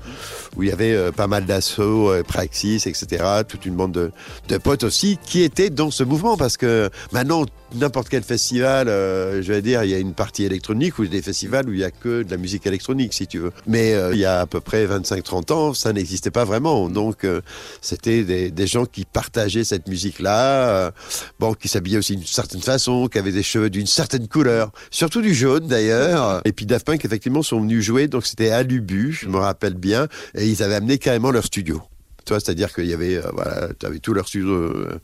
où 0.56 0.64
il 0.64 0.70
y 0.70 0.72
avait 0.72 0.94
euh, 0.94 1.12
pas 1.12 1.28
mal 1.28 1.46
d'assauts, 1.46 2.12
euh, 2.12 2.24
Praxis, 2.24 2.86
etc., 2.86 3.24
toute 3.48 3.66
une 3.66 3.76
bande 3.76 3.92
de, 3.92 4.12
de 4.50 4.58
potes 4.58 4.84
aussi, 4.84 5.18
qui 5.26 5.42
étaient 5.42 5.72
dans 5.72 5.90
ce 5.90 6.04
mouvement, 6.04 6.38
parce 6.38 6.58
que 6.58 6.90
maintenant, 7.12 7.46
n'importe 7.76 8.10
quel 8.10 8.24
festival, 8.24 8.88
euh, 8.88 9.42
je 9.42 9.52
vais 9.52 9.62
dire, 9.62 9.84
il 9.84 9.90
y 9.90 9.94
a 9.94 10.00
une 10.00 10.14
partie 10.14 10.44
électronique 10.44 11.00
ou 11.00 11.06
des 11.06 11.22
festivals 11.22 11.68
où 11.70 11.74
il 11.74 11.80
y 11.80 11.84
a 11.84 11.92
que 11.92 12.24
de 12.24 12.32
la 12.32 12.38
musique 12.38 12.66
électronique, 12.66 13.14
si 13.14 13.28
tu 13.28 13.40
veux. 13.40 13.52
Mais 13.68 13.94
euh, 13.94 14.14
il 14.14 14.20
y 14.20 14.26
a 14.26 14.42
à 14.42 14.46
peu 14.46 14.62
près 14.62 14.86
25-30 14.86 15.54
ans, 15.54 15.74
ça 15.74 15.94
n'existait 15.94 16.32
pas 16.32 16.46
vraiment. 16.46 16.90
Donc, 16.90 17.24
euh, 17.24 17.42
c'était 17.82 18.24
des, 18.24 18.68
gens 18.68 18.86
qui 18.86 19.06
partageaient 19.06 19.66
cette 19.66 19.88
musique-là, 19.88 20.92
bon, 21.40 21.54
qui 21.54 21.68
s'habillaient 21.68 21.98
aussi 21.98 22.16
d'une 22.16 22.26
certaine 22.26 22.62
façon, 22.62 23.08
qui 23.08 23.18
avaient 23.18 23.34
des 23.34 23.44
cheveux 23.44 23.70
d'une 23.70 23.86
certaine 23.86 24.28
couleur, 24.28 24.72
surtout 24.90 25.22
du 25.22 25.34
jaune 25.34 25.68
d'ailleurs. 25.68 26.42
Et 26.46 26.54
puis 26.54 26.66
Daft 26.66 26.86
Punk, 26.86 27.04
effectivement, 27.04 27.44
sont 27.44 27.60
venus 27.60 27.84
jouer, 27.84 28.08
donc 28.08 28.26
c'était 28.26 28.52
à 28.52 28.64
Lubu, 28.64 29.12
je 29.12 29.28
me 29.28 29.38
rappelle 29.38 29.74
bien, 29.74 30.08
et 30.34 30.48
ils 30.48 30.64
avaient 30.64 30.76
amené 30.76 30.98
carrément 30.98 31.32
leur 31.32 31.44
studio. 31.44 31.82
Tu 32.26 32.34
vois, 32.34 32.40
c'est-à-dire 32.40 32.74
qu'il 32.74 32.86
y 32.86 32.94
avait, 32.94 33.18
euh, 33.18 33.30
voilà, 33.34 33.70
tu 33.80 33.86
avais 33.86 34.00
tout 34.00 34.14
leur 34.14 34.28
studio 34.28 34.50
euh, 34.50 35.00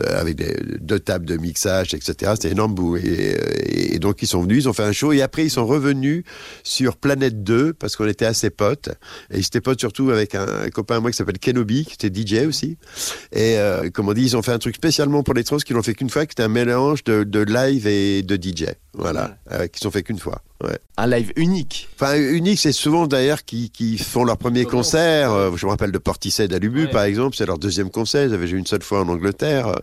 euh, 0.00 0.20
avec 0.20 0.36
des, 0.36 0.56
deux 0.80 1.00
tables 1.00 1.26
de 1.26 1.36
mixage, 1.36 1.94
etc. 1.94 2.32
C'était 2.34 2.50
énorme 2.50 2.74
bout. 2.74 2.96
Et, 2.96 3.00
et, 3.02 3.94
et 3.94 3.98
donc, 3.98 4.22
ils 4.22 4.26
sont 4.26 4.42
venus, 4.42 4.64
ils 4.64 4.68
ont 4.68 4.72
fait 4.72 4.84
un 4.84 4.92
show, 4.92 5.12
et 5.12 5.22
après, 5.22 5.44
ils 5.44 5.50
sont 5.50 5.66
revenus 5.66 6.24
sur 6.62 6.96
Planète 6.96 7.42
2, 7.42 7.72
parce 7.74 7.96
qu'on 7.96 8.06
était 8.06 8.26
assez 8.26 8.50
potes. 8.50 8.88
Et 9.30 9.38
ils 9.38 9.46
étaient 9.46 9.60
potes 9.60 9.80
surtout 9.80 10.10
avec 10.10 10.34
un, 10.34 10.46
un 10.46 10.70
copain 10.70 10.96
à 10.96 11.00
moi 11.00 11.10
qui 11.10 11.16
s'appelle 11.16 11.38
Kenobi, 11.38 11.84
qui 11.84 11.94
était 11.94 12.12
DJ 12.12 12.46
aussi. 12.46 12.76
Et 13.32 13.58
euh, 13.58 13.90
comme 13.90 14.08
on 14.08 14.12
dit, 14.12 14.22
ils 14.22 14.36
ont 14.36 14.42
fait 14.42 14.52
un 14.52 14.58
truc 14.58 14.76
spécialement 14.76 15.22
pour 15.22 15.34
les 15.34 15.44
trans 15.44 15.56
qu'ils 15.58 15.76
l'ont 15.76 15.82
fait 15.82 15.94
qu'une 15.94 16.10
fois, 16.10 16.26
qui 16.26 16.32
était 16.32 16.42
un 16.42 16.48
mélange 16.48 17.04
de, 17.04 17.24
de 17.24 17.40
live 17.40 17.86
et 17.86 18.22
de 18.22 18.36
DJ. 18.36 18.66
Voilà, 18.94 19.36
euh, 19.50 19.66
qu'ils 19.66 19.86
ont 19.88 19.90
fait 19.90 20.02
qu'une 20.02 20.18
fois. 20.18 20.42
Ouais. 20.62 20.78
Un 20.96 21.06
live 21.08 21.32
unique. 21.36 21.88
Enfin, 21.98 22.16
unique, 22.16 22.58
c'est 22.58 22.72
souvent 22.72 23.06
d'ailleurs 23.06 23.44
qui, 23.44 23.70
qui 23.70 23.98
font 23.98 24.22
leur 24.24 24.36
premier 24.36 24.64
concert. 24.64 25.32
Euh, 25.32 25.50
je 25.56 25.66
me 25.66 25.70
rappelle 25.70 25.90
de 25.90 25.98
Portishead 25.98 26.52
à 26.52 26.58
Lubu, 26.58 26.84
Ouais. 26.84 26.90
par 26.90 27.02
exemple, 27.02 27.34
c'est 27.36 27.46
leur 27.46 27.58
deuxième 27.58 27.90
concert. 27.90 28.24
Ils 28.28 28.34
avaient 28.34 28.46
joué 28.46 28.58
une 28.58 28.66
seule 28.66 28.82
fois 28.82 29.00
en 29.00 29.08
Angleterre. 29.08 29.66
Euh, 29.68 29.74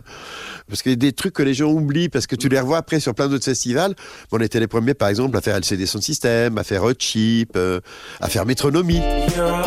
Parce 0.68 0.82
qu'il 0.82 0.92
y 0.92 0.94
a 0.94 0.96
des 0.96 1.12
trucs 1.12 1.34
que 1.34 1.42
les 1.42 1.52
gens 1.52 1.70
oublient, 1.70 2.08
parce 2.08 2.26
que 2.28 2.36
tu 2.36 2.48
les 2.48 2.58
revois 2.60 2.78
après 2.78 3.00
sur 3.00 3.14
plein 3.14 3.28
d'autres 3.28 3.44
festivals. 3.44 3.94
On 4.32 4.38
était 4.40 4.60
les 4.60 4.68
premiers, 4.68 4.94
par 4.94 5.08
exemple, 5.08 5.36
à 5.36 5.40
faire 5.40 5.56
LCD 5.56 5.84
Sound 5.84 6.02
System, 6.04 6.56
à 6.58 6.64
faire 6.64 6.84
Hot 6.84 6.94
Chip, 6.98 7.50
euh, 7.56 7.80
à 8.20 8.28
faire 8.28 8.46
Métronomie. 8.46 9.00
Europe, 9.36 9.66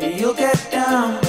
you'll 0.00 0.34
get 0.36 0.52
down. 0.72 1.14
You're 1.14 1.23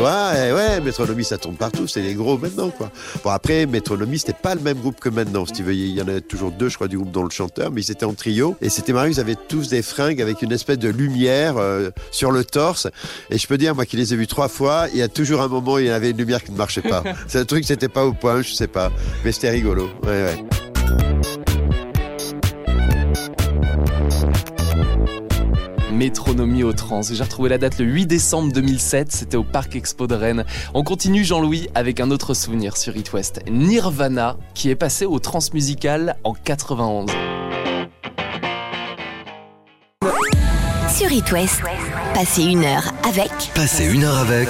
vois, 0.00 0.36
et 0.36 0.52
ouais, 0.52 0.80
Métronomie, 0.80 1.24
ça 1.24 1.38
tourne 1.38 1.56
partout, 1.56 1.86
c'est 1.86 2.00
les 2.00 2.14
gros 2.14 2.38
maintenant, 2.38 2.70
quoi. 2.70 2.90
Bon, 3.22 3.30
après, 3.30 3.66
Métronomie, 3.66 4.18
c'était 4.18 4.32
pas 4.32 4.54
le 4.54 4.60
même 4.60 4.78
groupe 4.78 5.00
que 5.00 5.08
maintenant, 5.08 5.46
si 5.46 5.52
tu 5.52 5.62
veux. 5.62 5.74
Il 5.74 5.94
y 5.94 6.02
en 6.02 6.08
a 6.08 6.20
toujours 6.20 6.50
deux, 6.50 6.68
je 6.68 6.76
crois, 6.76 6.88
du 6.88 6.96
groupe 6.96 7.10
dont 7.10 7.22
le 7.22 7.30
chanteur, 7.30 7.70
mais 7.70 7.82
ils 7.82 7.90
étaient 7.90 8.04
en 8.04 8.14
trio. 8.14 8.56
Et 8.60 8.68
c'était 8.68 8.92
marrant, 8.92 9.06
ils 9.06 9.20
avaient 9.20 9.36
tous 9.48 9.68
des 9.68 9.82
fringues 9.82 10.20
avec 10.20 10.42
une 10.42 10.52
espèce 10.52 10.78
de 10.78 10.88
lumière 10.88 11.56
euh, 11.58 11.90
sur 12.10 12.30
le 12.30 12.44
torse. 12.44 12.88
Et 13.30 13.38
je 13.38 13.46
peux 13.46 13.58
dire, 13.58 13.74
moi 13.74 13.86
qui 13.86 13.96
les 13.96 14.14
ai 14.14 14.16
vus 14.16 14.26
trois 14.26 14.48
fois, 14.48 14.86
il 14.92 14.98
y 14.98 15.02
a 15.02 15.08
toujours 15.08 15.42
un 15.42 15.48
moment 15.48 15.74
où 15.74 15.78
il 15.78 15.86
y 15.86 15.90
avait 15.90 16.10
une 16.10 16.18
lumière 16.18 16.42
qui 16.42 16.52
ne 16.52 16.56
marchait 16.56 16.82
pas. 16.82 17.02
c'est 17.28 17.38
un 17.38 17.44
truc, 17.44 17.64
c'était 17.64 17.88
pas 17.88 18.04
au 18.04 18.12
point, 18.12 18.42
je 18.42 18.52
sais 18.52 18.68
pas. 18.68 18.90
Mais 19.24 19.32
c'était 19.32 19.50
rigolo. 19.50 19.88
Ouais, 20.04 20.24
ouais. 20.24 20.69
Métronomie 26.00 26.62
au 26.62 26.72
trans. 26.72 27.02
J'ai 27.02 27.22
retrouvé 27.22 27.50
la 27.50 27.58
date 27.58 27.78
le 27.78 27.84
8 27.84 28.06
décembre 28.06 28.50
2007, 28.54 29.12
c'était 29.12 29.36
au 29.36 29.44
Parc 29.44 29.76
Expo 29.76 30.06
de 30.06 30.14
Rennes. 30.14 30.46
On 30.72 30.82
continue 30.82 31.26
Jean-Louis 31.26 31.68
avec 31.74 32.00
un 32.00 32.10
autre 32.10 32.32
souvenir 32.32 32.78
sur 32.78 32.96
It 32.96 33.12
West. 33.12 33.42
Nirvana, 33.50 34.38
qui 34.54 34.70
est 34.70 34.76
passé 34.76 35.04
au 35.04 35.18
transmusical 35.18 36.16
en 36.24 36.32
91. 36.32 37.10
Sur 40.88 41.12
It 41.12 41.30
West, 41.32 41.60
passez 42.14 42.44
une 42.44 42.64
heure 42.64 42.94
avec 43.06 43.30
Passer 43.54 43.84
une 43.84 44.04
heure 44.04 44.16
avec. 44.16 44.48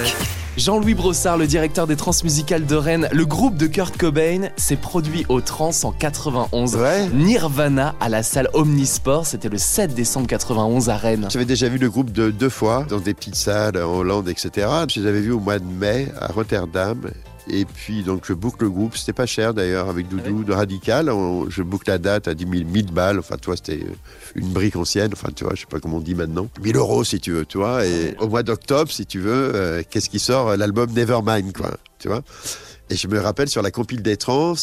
Jean-Louis 0.60 0.92
Brossard, 0.92 1.38
le 1.38 1.46
directeur 1.46 1.86
des 1.86 1.96
transmusicales 1.96 2.66
de 2.66 2.76
Rennes, 2.76 3.08
le 3.12 3.24
groupe 3.24 3.56
de 3.56 3.66
Kurt 3.66 3.96
Cobain, 3.96 4.50
s'est 4.58 4.76
produit 4.76 5.24
au 5.30 5.40
trans 5.40 5.70
en 5.84 5.90
91. 5.90 6.76
Ouais. 6.76 7.08
Nirvana 7.14 7.94
à 7.98 8.10
la 8.10 8.22
salle 8.22 8.46
Omnisport, 8.52 9.24
c'était 9.24 9.48
le 9.48 9.56
7 9.56 9.94
décembre 9.94 10.26
91 10.26 10.90
à 10.90 10.98
Rennes. 10.98 11.28
J'avais 11.30 11.46
déjà 11.46 11.66
vu 11.70 11.78
le 11.78 11.88
groupe 11.88 12.12
de, 12.12 12.30
deux 12.30 12.50
fois 12.50 12.84
dans 12.90 12.98
des 12.98 13.14
petites 13.14 13.36
salles 13.36 13.82
en 13.82 13.90
Hollande, 13.90 14.28
etc. 14.28 14.68
Je 14.86 15.00
les 15.00 15.06
avais 15.06 15.22
vus 15.22 15.32
au 15.32 15.40
mois 15.40 15.58
de 15.58 15.64
mai 15.64 16.08
à 16.20 16.26
Rotterdam. 16.26 17.10
Et 17.52 17.64
puis, 17.64 18.02
donc, 18.02 18.24
je 18.26 18.32
boucle 18.32 18.64
le 18.64 18.70
groupe. 18.70 18.96
C'était 18.96 19.12
pas 19.12 19.26
cher 19.26 19.54
d'ailleurs, 19.54 19.88
avec 19.88 20.08
Doudou 20.08 20.44
de 20.44 20.52
Radical. 20.52 21.10
On- 21.10 21.48
je 21.50 21.62
boucle 21.62 21.90
la 21.90 21.98
date 21.98 22.28
à 22.28 22.34
10 22.34 22.44
000, 22.50 22.64
1000 22.70 22.92
balles. 22.92 23.18
Enfin, 23.18 23.36
toi, 23.36 23.56
c'était 23.56 23.82
euh, 23.84 23.92
une 24.36 24.48
brique 24.48 24.76
ancienne. 24.76 25.10
Enfin, 25.12 25.28
tu 25.34 25.44
vois, 25.44 25.54
je 25.54 25.60
sais 25.60 25.66
pas 25.66 25.80
comment 25.80 25.96
on 25.98 26.00
dit 26.00 26.14
maintenant. 26.14 26.48
1000 26.62 26.76
euros, 26.76 27.02
si 27.04 27.18
tu 27.20 27.32
veux, 27.32 27.44
tu 27.46 27.58
vois. 27.58 27.84
Et 27.86 28.14
au 28.20 28.28
mois 28.28 28.42
d'octobre, 28.42 28.90
si 28.90 29.06
tu 29.06 29.18
veux, 29.20 29.52
euh, 29.54 29.82
qu'est-ce 29.88 30.08
qui 30.10 30.18
sort? 30.18 30.56
L'album 30.56 30.90
Nevermind, 30.92 31.52
quoi. 31.52 31.70
Tu 31.98 32.08
vois? 32.08 32.22
Et 32.88 32.96
je 32.96 33.06
me 33.08 33.18
rappelle 33.20 33.48
sur 33.48 33.62
la 33.62 33.70
compile 33.70 34.02
des 34.02 34.16
trans, 34.16 34.54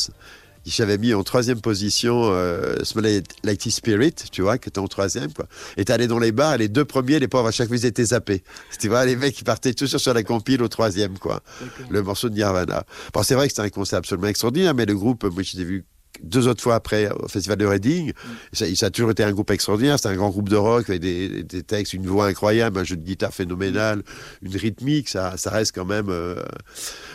j'avais 0.70 0.98
mis 0.98 1.14
en 1.14 1.24
troisième 1.24 1.62
position 1.62 2.30
euh, 2.32 2.84
Smell 2.84 3.24
Like 3.44 3.60
Teen 3.60 3.72
Spirit, 3.72 4.14
tu 4.32 4.42
vois, 4.42 4.58
qui 4.58 4.70
était 4.70 4.80
en 4.80 4.88
troisième, 4.88 5.32
quoi. 5.34 5.48
Et 5.78 5.86
t'es 5.86 5.94
allé 5.94 6.08
dans 6.08 6.20
les 6.20 6.32
bars, 6.32 6.56
et 6.56 6.58
les 6.58 6.68
deux 6.68 6.86
premiers, 6.86 7.20
les 7.20 7.28
pauvres, 7.28 7.48
à 7.48 7.52
chaque 7.52 7.68
fois, 7.68 7.78
ils 7.78 7.86
étaient 7.86 8.06
zappés. 8.06 8.44
Tu 8.80 8.88
vois, 8.88 9.06
les 9.06 9.16
mecs, 9.16 9.40
ils 9.40 9.44
partaient 9.44 9.74
toujours 9.74 10.00
sur 10.00 10.14
la 10.14 10.24
compile 10.24 10.62
au 10.62 10.68
troisième, 10.68 11.18
quoi. 11.18 11.42
Le 11.90 12.02
morceau 12.02 12.30
de 12.30 12.36
Nirvana. 12.36 12.86
Bon, 13.14 13.24
c'est 13.24 13.36
vrai 13.36 13.48
que 13.48 13.54
c'était 13.54 13.68
un 13.68 13.70
concert 13.70 14.00
absolument 14.00 14.28
extraordinaire, 14.28 14.74
mais 14.74 14.86
le 14.86 14.96
groupe, 14.96 15.24
moi, 15.24 15.44
je 15.44 15.58
l'ai 15.58 15.64
vu 15.64 15.86
deux 16.24 16.48
autres 16.48 16.62
fois 16.62 16.76
après 16.76 17.10
au 17.12 17.28
festival 17.28 17.58
de 17.58 17.66
Reading. 17.66 18.12
Ça, 18.54 18.66
ça 18.76 18.88
a 18.88 18.90
toujours 18.90 19.12
été 19.12 19.24
un 19.24 19.32
groupe 19.32 19.52
extraordinaire. 19.52 19.98
C'est 20.00 20.10
un 20.10 20.16
grand 20.16 20.30
groupe 20.30 20.50
de 20.50 20.56
rock 20.56 20.90
avec 20.90 21.02
des, 21.02 21.44
des 21.44 21.64
textes, 21.64 21.94
une 21.94 22.06
voix 22.08 22.28
incroyable, 22.28 22.80
un 22.80 22.84
jeu 22.84 22.96
de 22.96 23.04
guitare 23.04 23.34
phénoménal, 23.34 24.04
une 24.42 24.56
rythmique. 24.56 25.10
Ça, 25.10 25.36
ça 25.38 25.50
reste 25.52 25.74
quand 25.76 25.86
même 25.86 26.08
euh, 26.10 26.36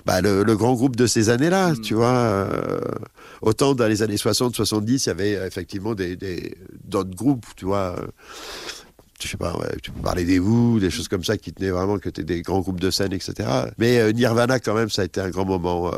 bah, 0.07 0.21
le, 0.21 0.43
le 0.45 0.57
grand 0.57 0.75
groupe 0.75 0.97
de 0.97 1.07
ces 1.07 1.31
années-là, 1.31 1.75
tu 1.83 1.95
vois. 1.95 2.09
euh, 2.15 2.81
autant 3.41 3.75
dans 3.75 3.87
les 3.89 4.03
années 4.03 4.17
60, 4.17 4.55
70, 4.55 5.07
il 5.07 5.09
y 5.09 5.11
avait 5.11 5.37
euh, 5.37 5.47
effectivement 5.47 5.95
des, 5.95 6.17
des- 6.17 6.57
d'autres 6.85 7.15
groupes, 7.15 7.47
tu 7.57 7.65
vois. 7.65 7.97
Je 9.23 9.29
sais 9.29 9.37
pas, 9.37 9.57
ouais, 9.57 9.77
tu 9.83 9.91
peux 9.91 10.01
parler 10.03 10.25
des 10.25 10.39
Who, 10.39 10.79
des 10.81 10.91
choses 10.91 11.09
comme 11.09 11.25
ça 11.25 11.37
qui 11.37 11.53
tenaient 11.53 11.71
vraiment 11.71 11.99
que 11.99 12.09
étaient 12.09 12.25
des 12.25 12.43
grands 12.43 12.61
groupes 12.61 12.81
de 12.81 12.91
scène, 12.91 13.13
etc. 13.13 13.49
Mais 13.79 13.99
euh, 13.99 14.13
Nirvana, 14.13 14.59
quand 14.61 14.75
même, 14.75 14.91
ça 14.91 15.03
a 15.03 15.05
été 15.05 15.21
un 15.21 15.31
grand 15.31 15.45
moment. 15.45 15.93
euh, 15.93 15.97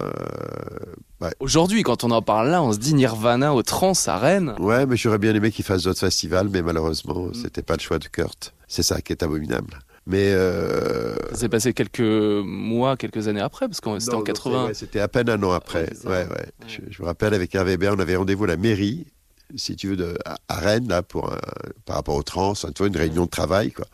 ouais. 1.21 1.31
Aujourd'hui, 1.41 1.83
quand 1.83 2.05
on 2.05 2.11
en 2.11 2.23
parle 2.23 2.49
là, 2.51 2.63
on 2.63 2.73
se 2.73 2.79
dit 2.79 2.95
Nirvana 2.95 3.55
au 3.55 3.63
trans 3.63 3.93
à 4.07 4.19
Rennes. 4.19 4.55
Ouais, 4.59 4.87
mais 4.87 4.97
j'aurais 4.97 5.19
bien 5.19 5.35
aimé 5.35 5.51
qu'ils 5.51 5.65
fassent 5.65 5.85
d'autres 5.85 6.01
festivals, 6.01 6.49
mais 6.53 6.63
malheureusement, 6.63 7.29
c'était 7.35 7.63
pas 7.63 7.75
le 7.75 7.81
choix 7.81 7.99
de 7.99 8.07
Kurt. 8.07 8.55
C'est 8.69 8.83
ça 8.83 9.01
qui 9.01 9.13
est 9.13 9.23
abominable. 9.23 9.79
Mais 10.07 10.33
euh, 10.35 11.15
Ça 11.31 11.37
s'est 11.37 11.49
passé 11.49 11.73
quelques 11.73 12.01
mois, 12.45 12.97
quelques 12.99 13.27
années 13.29 13.41
après, 13.41 13.69
parce 13.69 13.81
que 13.81 13.99
c'était 13.99 14.15
en 14.15 14.19
non, 14.19 14.23
80. 14.25 14.59
c'est- 14.63 14.67
ouais, 14.69 14.75
C'était 14.75 15.01
à 15.01 15.09
peine 15.09 15.31
un 15.31 15.43
an 15.43 15.53
après. 15.53 15.89
Ouais. 16.05 16.11
Ouais, 16.11 16.27
ouais. 16.29 16.47
Je, 16.67 16.81
je 16.91 17.01
me 17.03 17.07
rappelle 17.07 17.33
avec 17.33 17.55
Hervé 17.55 17.73
Hébert, 17.73 17.95
on 17.97 17.99
avait 18.01 18.17
rendez-vous 18.17 18.45
à 18.45 18.49
la 18.49 18.57
mairie, 18.59 19.07
si 19.57 19.77
tu 19.77 19.89
veux, 19.89 19.97
de, 19.97 20.17
à, 20.25 20.37
Rennes, 20.59 20.89
là, 20.89 21.03
pour 21.03 21.33
un- 21.33 21.39
par 21.85 21.97
rapport 21.97 22.15
aux 22.17 22.23
trans, 22.23 22.53
hein, 22.53 22.71
tu 22.75 22.79
vois, 22.79 22.89
une 22.89 22.97
réunion 22.97 23.25
de 23.25 23.31
travail, 23.31 23.73
quoi. 23.73 23.87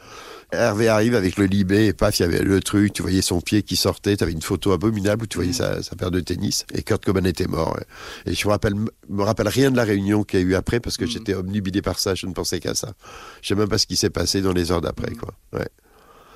Hervé 0.53 0.89
arrive 0.89 1.15
avec 1.15 1.37
le 1.37 1.45
libé, 1.47 1.87
et 1.87 1.93
paf, 1.93 2.19
il 2.19 2.23
y 2.23 2.25
avait 2.25 2.43
le 2.43 2.61
truc, 2.61 2.93
tu 2.93 3.03
voyais 3.03 3.23
son 3.23 3.41
pied 3.41 3.63
qui 3.63 3.77
sortait, 3.77 4.17
tu 4.17 4.25
avais 4.25 4.33
une 4.33 4.43
photo 4.43 4.73
abominable 4.73 5.23
où 5.23 5.27
tu 5.27 5.39
Mm. 5.39 5.41
voyais 5.41 5.53
sa, 5.53 5.83
sa 5.83 5.95
paire 5.97 6.11
de 6.11 6.19
tennis, 6.21 6.65
et 6.75 6.83
Kurt 6.83 7.05
Cobain 7.05 7.25
était 7.25 7.47
mort. 7.47 7.75
ouais. 7.77 7.85
Et 8.27 8.35
je 8.35 8.47
me 8.47 8.51
rappelle, 8.53 8.75
me 9.09 9.23
rappelle 9.23 9.49
rien 9.49 9.71
de 9.71 9.77
la 9.77 9.85
réunion 9.85 10.25
qu'il 10.25 10.41
y 10.41 10.43
a 10.43 10.47
eu 10.47 10.55
après, 10.57 10.81
parce 10.81 10.97
que 10.97 11.05
Mm. 11.05 11.09
j'étais 11.09 11.35
omnibilé 11.35 11.83
par 11.83 11.99
ça, 12.01 12.15
je 12.15 12.27
ne 12.27 12.33
pensais 12.33 12.59
qu'à 12.59 12.75
ça. 12.75 12.93
Je 13.43 13.49
sais 13.49 13.55
même 13.55 13.69
pas 13.69 13.79
ce 13.79 13.87
qui 13.87 13.97
s'est 13.97 14.11
passé 14.11 14.43
dans 14.43 14.53
les 14.53 14.73
heures 14.73 14.79
Mm. 14.79 14.85
d'après, 14.85 15.13
quoi. 15.15 15.35
Ouais. 15.53 15.69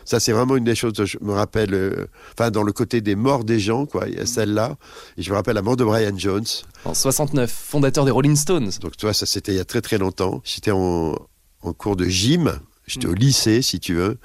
Ça, 0.04 0.20
c'est 0.20 0.32
vraiment 0.32 0.56
une 0.56 0.64
des 0.64 0.74
choses 0.74 0.92
que 0.94 1.04
je 1.06 1.18
me 1.20 1.32
rappelle, 1.32 1.74
euh, 1.74 2.06
enfin, 2.38 2.50
dans 2.50 2.62
le 2.62 2.72
côté 2.72 3.00
des 3.00 3.14
morts 3.16 3.44
des 3.44 3.58
gens, 3.58 3.86
quoi. 3.86 4.06
Il 4.08 4.14
y 4.14 4.18
a 4.18 4.26
celle-là. 4.26 4.76
Et 5.16 5.22
je 5.22 5.30
me 5.30 5.36
rappelle 5.36 5.54
la 5.54 5.62
mort 5.62 5.76
de 5.76 5.84
Brian 5.84 6.16
Jones. 6.16 6.44
En 6.84 6.94
69, 6.94 7.50
fondateur 7.50 8.04
des 8.04 8.10
Rolling 8.10 8.36
Stones. 8.36 8.70
Donc, 8.80 8.96
toi, 8.96 9.12
ça, 9.12 9.26
c'était 9.26 9.52
il 9.52 9.56
y 9.56 9.60
a 9.60 9.64
très, 9.64 9.80
très 9.80 9.98
longtemps. 9.98 10.42
J'étais 10.44 10.70
en, 10.72 11.14
en 11.62 11.72
cours 11.72 11.96
de 11.96 12.06
gym. 12.06 12.52
J'étais 12.86 13.06
au 13.06 13.14
lycée, 13.14 13.62
si 13.62 13.80
tu 13.80 13.94
veux. 13.94 14.18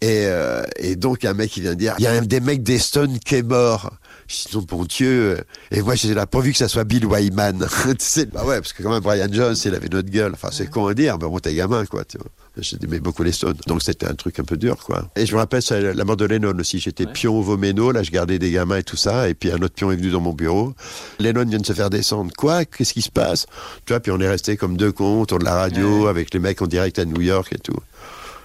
Et, 0.00 0.26
euh, 0.26 0.62
et 0.76 0.94
donc, 0.94 1.24
un 1.24 1.34
mec, 1.34 1.56
il 1.56 1.64
vient 1.64 1.74
dire, 1.74 1.94
il 1.98 2.04
y 2.04 2.06
a 2.06 2.12
un 2.12 2.22
des 2.22 2.38
mecs 2.40 2.62
des 2.62 2.78
Stones 2.78 3.18
qui 3.18 3.34
est 3.34 3.42
mort. 3.42 3.92
Je 4.28 4.34
dis, 4.48 4.56
non, 4.56 4.62
bon 4.62 4.84
Dieu. 4.84 5.38
Et 5.72 5.82
moi, 5.82 5.96
j'étais 5.96 6.14
là, 6.14 6.26
pourvu 6.26 6.52
que 6.52 6.58
ça 6.58 6.68
soit 6.68 6.84
Bill 6.84 7.04
Wyman. 7.06 7.66
tu 7.88 7.94
sais, 7.98 8.26
bah 8.26 8.44
ouais, 8.44 8.60
parce 8.60 8.72
que 8.72 8.82
quand 8.82 8.90
même, 8.90 9.02
Brian 9.02 9.26
Jones, 9.30 9.56
il 9.64 9.74
avait 9.74 9.88
notre 9.88 10.08
gueule. 10.10 10.32
Enfin, 10.34 10.50
c'est 10.52 10.70
con 10.70 10.86
à 10.86 10.94
dire, 10.94 11.18
mais 11.20 11.26
bon, 11.26 11.38
t'es 11.40 11.52
gamin, 11.54 11.84
quoi, 11.86 12.04
tu 12.04 12.18
vois. 12.18 12.28
J'aimais 12.58 13.00
beaucoup 13.00 13.22
les 13.22 13.32
Stones. 13.32 13.56
Donc, 13.66 13.82
c'était 13.82 14.06
un 14.06 14.14
truc 14.14 14.38
un 14.38 14.44
peu 14.44 14.56
dur, 14.56 14.76
quoi. 14.84 15.08
Et 15.16 15.26
je 15.26 15.32
me 15.32 15.38
rappelle, 15.38 15.62
la 15.70 16.04
mort 16.04 16.16
de 16.16 16.26
Lennon 16.26 16.56
aussi. 16.58 16.78
J'étais 16.78 17.06
Ouais. 17.06 17.12
pion 17.12 17.36
au 17.38 17.42
Voméno, 17.42 17.90
là, 17.90 18.02
je 18.02 18.10
gardais 18.10 18.38
des 18.38 18.50
gamins 18.50 18.76
et 18.78 18.82
tout 18.84 18.96
ça. 18.96 19.28
Et 19.28 19.34
puis, 19.34 19.50
un 19.50 19.56
autre 19.62 19.74
pion 19.74 19.90
est 19.90 19.96
venu 19.96 20.10
dans 20.10 20.20
mon 20.20 20.32
bureau. 20.32 20.74
Lennon 21.18 21.44
vient 21.44 21.58
de 21.58 21.66
se 21.66 21.72
faire 21.72 21.90
descendre. 21.90 22.30
Quoi? 22.36 22.64
Qu'est-ce 22.64 22.92
qui 22.92 23.02
se 23.02 23.10
passe? 23.10 23.46
Tu 23.86 23.92
vois, 23.92 24.00
puis 24.00 24.12
on 24.12 24.20
est 24.20 24.28
resté 24.28 24.56
comme 24.56 24.76
deux 24.76 24.92
cons 24.92 25.22
autour 25.22 25.38
de 25.40 25.44
la 25.44 25.54
radio, 25.54 26.06
avec 26.08 26.32
les 26.34 26.40
mecs 26.40 26.60
en 26.62 26.66
direct 26.66 26.98
à 27.00 27.04
New 27.04 27.20
York 27.20 27.48
et 27.52 27.58
tout. 27.58 27.78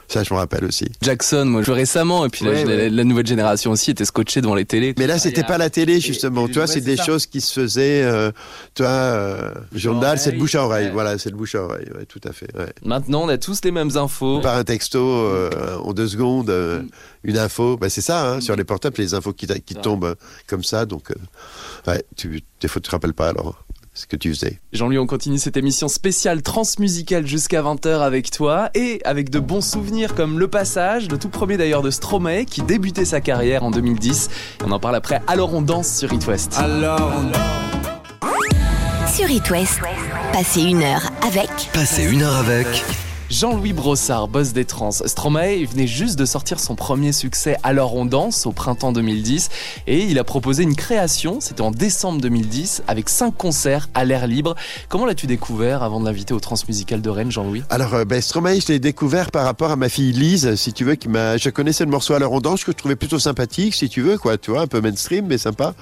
Ça, 0.07 0.23
je 0.23 0.33
me 0.33 0.37
rappelle 0.39 0.65
aussi. 0.65 0.85
Jackson, 1.01 1.45
moi, 1.45 1.63
je 1.63 1.71
récemment, 1.71 2.25
et 2.25 2.29
puis 2.29 2.45
la, 2.45 2.51
Ouais, 2.51 2.65
ouais. 2.65 2.77
la- 2.77 2.89
la 2.89 3.03
nouvelle 3.03 3.25
génération 3.25 3.71
aussi 3.71 3.91
était 3.91 4.05
scotchée 4.05 4.41
devant 4.41 4.53
les 4.55 4.65
télés. 4.65 4.93
Mais 4.99 5.07
là, 5.07 5.17
c'était 5.17 5.41
Ah, 5.43 5.47
pas 5.47 5.57
la 5.57 5.69
télé, 5.69 5.99
justement. 5.99 6.45
et- 6.45 6.49
tu 6.49 6.53
vois, 6.55 6.63
ouais, 6.63 6.67
c'est 6.67 6.81
des 6.81 6.97
ça. 6.97 7.03
choses 7.05 7.25
qui 7.25 7.41
se 7.41 7.59
faisaient, 7.59 8.03
euh, 8.03 8.31
tu 8.75 8.83
vois, 8.83 8.91
euh, 8.91 9.51
journal, 9.73 10.19
c'est 10.19 10.31
le 10.31 10.37
bouche 10.37 10.55
à 10.55 10.63
oreille. 10.65 10.87
Ouais. 10.87 10.91
Voilà, 10.91 11.17
c'est 11.17 11.29
le 11.29 11.35
bouche 11.37 11.55
à 11.55 11.63
oreille. 11.63 11.87
Ouais, 11.95 12.05
tout 12.05 12.21
à 12.25 12.31
fait. 12.33 12.53
ouais. 12.57 12.71
Maintenant, 12.83 13.23
on 13.23 13.29
a 13.29 13.37
tous 13.37 13.61
les 13.63 13.71
mêmes 13.71 13.95
infos. 13.97 14.39
Par 14.41 14.57
un 14.57 14.63
texto, 14.63 14.99
euh, 14.99 15.77
en 15.83 15.93
deux 15.93 16.07
secondes, 16.07 16.49
euh, 16.49 16.81
une 17.23 17.37
info. 17.37 17.77
Bah, 17.77 17.89
c'est 17.89 18.01
ça, 18.01 18.29
hein, 18.33 18.41
sur 18.41 18.55
les 18.55 18.63
portables, 18.65 18.95
les 18.99 19.13
infos 19.13 19.33
qui, 19.33 19.47
t'a- 19.47 19.59
qui 19.59 19.73
Ouais. 19.75 19.81
tombent 19.81 20.05
euh, 20.05 20.15
comme 20.47 20.63
ça. 20.63 20.85
Donc, 20.85 21.11
euh, 21.11 21.91
ouais, 21.91 22.03
tu, 22.15 22.43
des 22.61 22.67
fois, 22.67 22.81
tu 22.81 22.87
te 22.87 22.91
rappelles 22.91 23.13
pas 23.13 23.29
alors 23.29 23.63
ce 23.93 24.05
que 24.07 24.15
tu 24.15 24.33
faisais. 24.33 24.59
Jean-Louis, 24.71 24.97
on 24.97 25.05
continue 25.05 25.37
cette 25.37 25.57
émission 25.57 25.87
spéciale 25.87 26.41
transmusicale 26.41 27.27
jusqu'à 27.27 27.61
20h 27.61 28.01
avec 28.01 28.31
toi 28.31 28.69
et 28.73 28.99
avec 29.05 29.29
de 29.29 29.39
bons 29.39 29.61
souvenirs 29.61 30.15
comme 30.15 30.39
le 30.39 30.47
passage, 30.47 31.07
le 31.09 31.17
tout 31.17 31.29
premier 31.29 31.57
d'ailleurs 31.57 31.81
de 31.81 31.91
Stromae 31.91 32.45
qui 32.45 32.61
débutait 32.63 33.05
sa 33.05 33.21
carrière 33.21 33.63
en 33.63 33.71
2010. 33.71 34.29
On 34.65 34.71
en 34.71 34.79
parle 34.79 34.95
après. 34.95 35.21
Alors 35.27 35.53
on 35.53 35.61
danse 35.61 35.95
sur 35.95 36.11
It 36.11 36.25
West. 36.27 36.55
Alors, 36.57 37.13
Sur 39.13 39.29
It 39.29 39.47
West, 39.51 39.79
passez 40.31 40.61
une 40.63 40.81
heure 40.81 41.11
avec 41.21 41.49
Passez 41.73 42.11
une 42.11 42.23
heure 42.23 42.37
avec. 42.37 42.67
Jean-Louis 43.33 43.73
Brossard, 43.73 44.27
boss 44.27 44.53
des 44.53 44.63
trans. 44.63 44.91
Stromae 44.91 45.55
il 45.55 45.67
venait 45.67 45.87
juste 45.87 46.19
de 46.19 46.23
sortir 46.23 46.59
son 46.59 46.75
premier 46.75 47.11
succès 47.11 47.57
Alors 47.63 47.95
on 47.95 48.05
danse 48.05 48.45
au 48.45 48.51
printemps 48.51 48.91
2010 48.91 49.49
et 49.87 50.03
il 50.03 50.19
a 50.19 50.23
proposé 50.23 50.61
une 50.61 50.75
création, 50.75 51.41
c'était 51.41 51.61
en 51.61 51.71
décembre 51.71 52.21
2010 52.21 52.83
avec 52.87 53.09
cinq 53.09 53.35
concerts 53.35 53.89
à 53.95 54.05
l'air 54.05 54.27
libre. 54.27 54.53
Comment 54.87 55.07
l'as-tu 55.07 55.25
découvert 55.25 55.81
avant 55.81 55.99
de 55.99 56.05
l'inviter 56.05 56.35
au 56.35 56.39
Transmusical 56.39 57.01
de 57.01 57.09
Rennes, 57.09 57.31
Jean-Louis? 57.31 57.63
Alors, 57.71 57.95
euh, 57.95 58.05
ben, 58.05 58.21
Stromae, 58.21 58.59
je 58.59 58.67
l'ai 58.67 58.77
découvert 58.77 59.31
par 59.31 59.45
rapport 59.45 59.71
à 59.71 59.77
ma 59.77 59.89
fille 59.89 60.11
Lise, 60.11 60.53
si 60.53 60.71
tu 60.71 60.83
veux, 60.83 60.93
qui 60.93 61.09
m'a. 61.09 61.37
Je 61.37 61.49
connaissais 61.49 61.85
le 61.85 61.89
morceau 61.89 62.13
à 62.13 62.19
la 62.19 62.27
rondange 62.27 62.63
que 62.63 62.71
je 62.71 62.77
trouvais 62.77 62.95
plutôt 62.95 63.17
sympathique, 63.17 63.73
si 63.73 63.89
tu 63.89 64.01
veux, 64.01 64.19
quoi, 64.19 64.37
tu 64.37 64.51
vois, 64.51 64.61
un 64.61 64.67
peu 64.67 64.79
mainstream, 64.79 65.25
mais 65.25 65.39
sympa. 65.39 65.73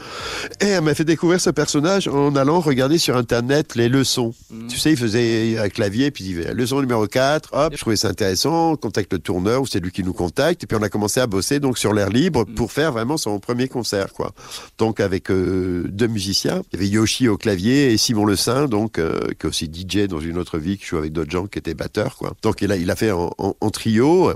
Et 0.61 0.67
elle 0.67 0.85
m'a 0.85 0.93
fait 0.93 1.03
découvrir 1.03 1.41
ce 1.41 1.49
personnage 1.49 2.07
en 2.07 2.33
allant 2.37 2.61
regarder 2.61 2.97
sur 2.97 3.17
internet 3.17 3.75
les 3.75 3.89
leçons. 3.89 4.33
Tu 4.69 4.79
sais, 4.79 4.91
il 4.91 4.97
faisait 4.97 5.57
un 5.59 5.67
clavier, 5.67 6.11
puis 6.11 6.23
il 6.23 6.35
disait 6.37 6.53
leçon 6.53 6.79
numéro 6.79 7.05
4, 7.07 7.40
hop, 7.51 7.73
je 7.75 7.79
trouvais 7.81 7.95
ça 7.95 8.07
intéressant, 8.09 8.71
on 8.71 8.75
contacte 8.75 9.11
le 9.13 9.19
tourneur, 9.19 9.61
ou 9.61 9.65
c'est 9.67 9.79
lui 9.79 9.91
qui 9.91 10.03
nous 10.03 10.13
contacte, 10.13 10.63
et 10.63 10.67
puis 10.67 10.77
on 10.79 10.83
a 10.83 10.89
commencé 10.89 11.19
à 11.19 11.27
bosser 11.27 11.59
donc 11.59 11.77
sur 11.77 11.93
l'air 11.93 12.09
libre 12.09 12.43
pour 12.43 12.71
faire 12.71 12.91
vraiment 12.91 13.17
son 13.17 13.39
premier 13.39 13.67
concert, 13.67 14.13
quoi. 14.13 14.31
Donc 14.77 14.99
avec 14.99 15.29
euh, 15.31 15.83
deux 15.87 16.07
musiciens, 16.07 16.61
il 16.71 16.79
y 16.79 16.83
avait 16.83 16.87
Yoshi 16.89 17.27
au 17.27 17.37
clavier 17.37 17.91
et 17.93 17.97
Simon 17.97 18.25
Le 18.25 18.35
Saint, 18.35 18.67
donc 18.67 18.97
euh, 18.99 19.19
qui 19.39 19.45
est 19.45 19.49
aussi 19.49 19.65
DJ 19.65 20.07
dans 20.07 20.19
une 20.19 20.37
autre 20.37 20.57
vie, 20.57 20.77
qui 20.77 20.85
joue 20.85 20.97
avec 20.97 21.13
d'autres 21.13 21.31
gens 21.31 21.47
qui 21.47 21.59
étaient 21.59 21.73
batteurs, 21.73 22.15
quoi. 22.17 22.33
Donc 22.41 22.61
il 22.61 22.71
a, 22.71 22.77
il 22.77 22.89
a 22.91 22.95
fait 22.95 23.11
en, 23.11 23.31
en- 23.37 23.55
en 23.59 23.69
trio. 23.69 24.31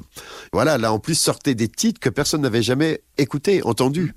Voilà, 0.54 0.78
là 0.78 0.92
en 0.94 1.00
plus 1.00 1.16
sortaient 1.16 1.56
des 1.56 1.68
titres 1.68 2.00
que 2.00 2.10
personne 2.10 2.42
n'avait 2.42 2.64
jamais 2.64 3.02
écoutés, 3.18 3.62
entendus. 3.64 4.14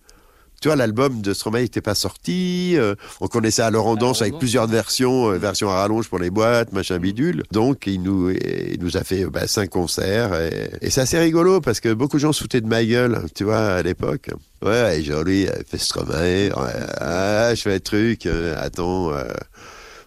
Tu 0.61 0.69
vois, 0.69 0.77
l'album 0.77 1.21
de 1.21 1.33
Stromae 1.35 1.61
n'était 1.63 1.81
pas 1.81 1.95
sorti. 1.95 2.75
euh, 2.77 2.95
on 3.21 3.29
connaissait 3.29 3.63
à 3.63 3.71
Laurent 3.71 3.95
Danse 3.97 4.23
avec 4.23 4.39
plusieurs 4.39 4.67
versions, 4.67 5.31
euh, 5.31 5.39
version 5.39 5.71
à 5.71 5.75
rallonge 5.81 6.09
pour 6.09 6.19
les 6.19 6.31
boîtes, 6.31 6.73
machin 6.73 6.99
bidule. 6.99 7.45
Donc, 7.53 7.87
il 7.87 8.03
nous, 8.03 8.31
il 8.31 8.79
nous 8.81 8.97
a 8.97 9.05
fait 9.05 9.25
euh, 9.25 9.31
bah, 9.31 9.47
cinq 9.47 9.71
concerts. 9.71 10.35
Et, 10.35 10.71
et 10.83 10.91
c'est 10.91 11.03
assez 11.03 11.19
rigolo 11.19 11.61
parce 11.61 11.79
que 11.81 11.93
beaucoup 11.93 12.17
de 12.17 12.23
gens 12.23 12.33
foutaient 12.33 12.61
de 12.61 12.67
ma 12.67 12.85
gueule, 12.85 13.23
tu 13.35 13.45
vois, 13.45 13.75
à 13.75 13.83
l'époque. 13.83 14.31
Ouais, 14.61 15.01
Jolie, 15.05 15.45
elle 15.45 15.65
fait 15.65 15.79
Stromae. 15.79 16.49
Ouais, 16.51 16.53
ah, 17.01 17.55
je 17.55 17.63
fais 17.63 17.75
un 17.75 17.79
truc. 17.79 18.27
euh, 18.27 18.57
attends. 18.59 19.13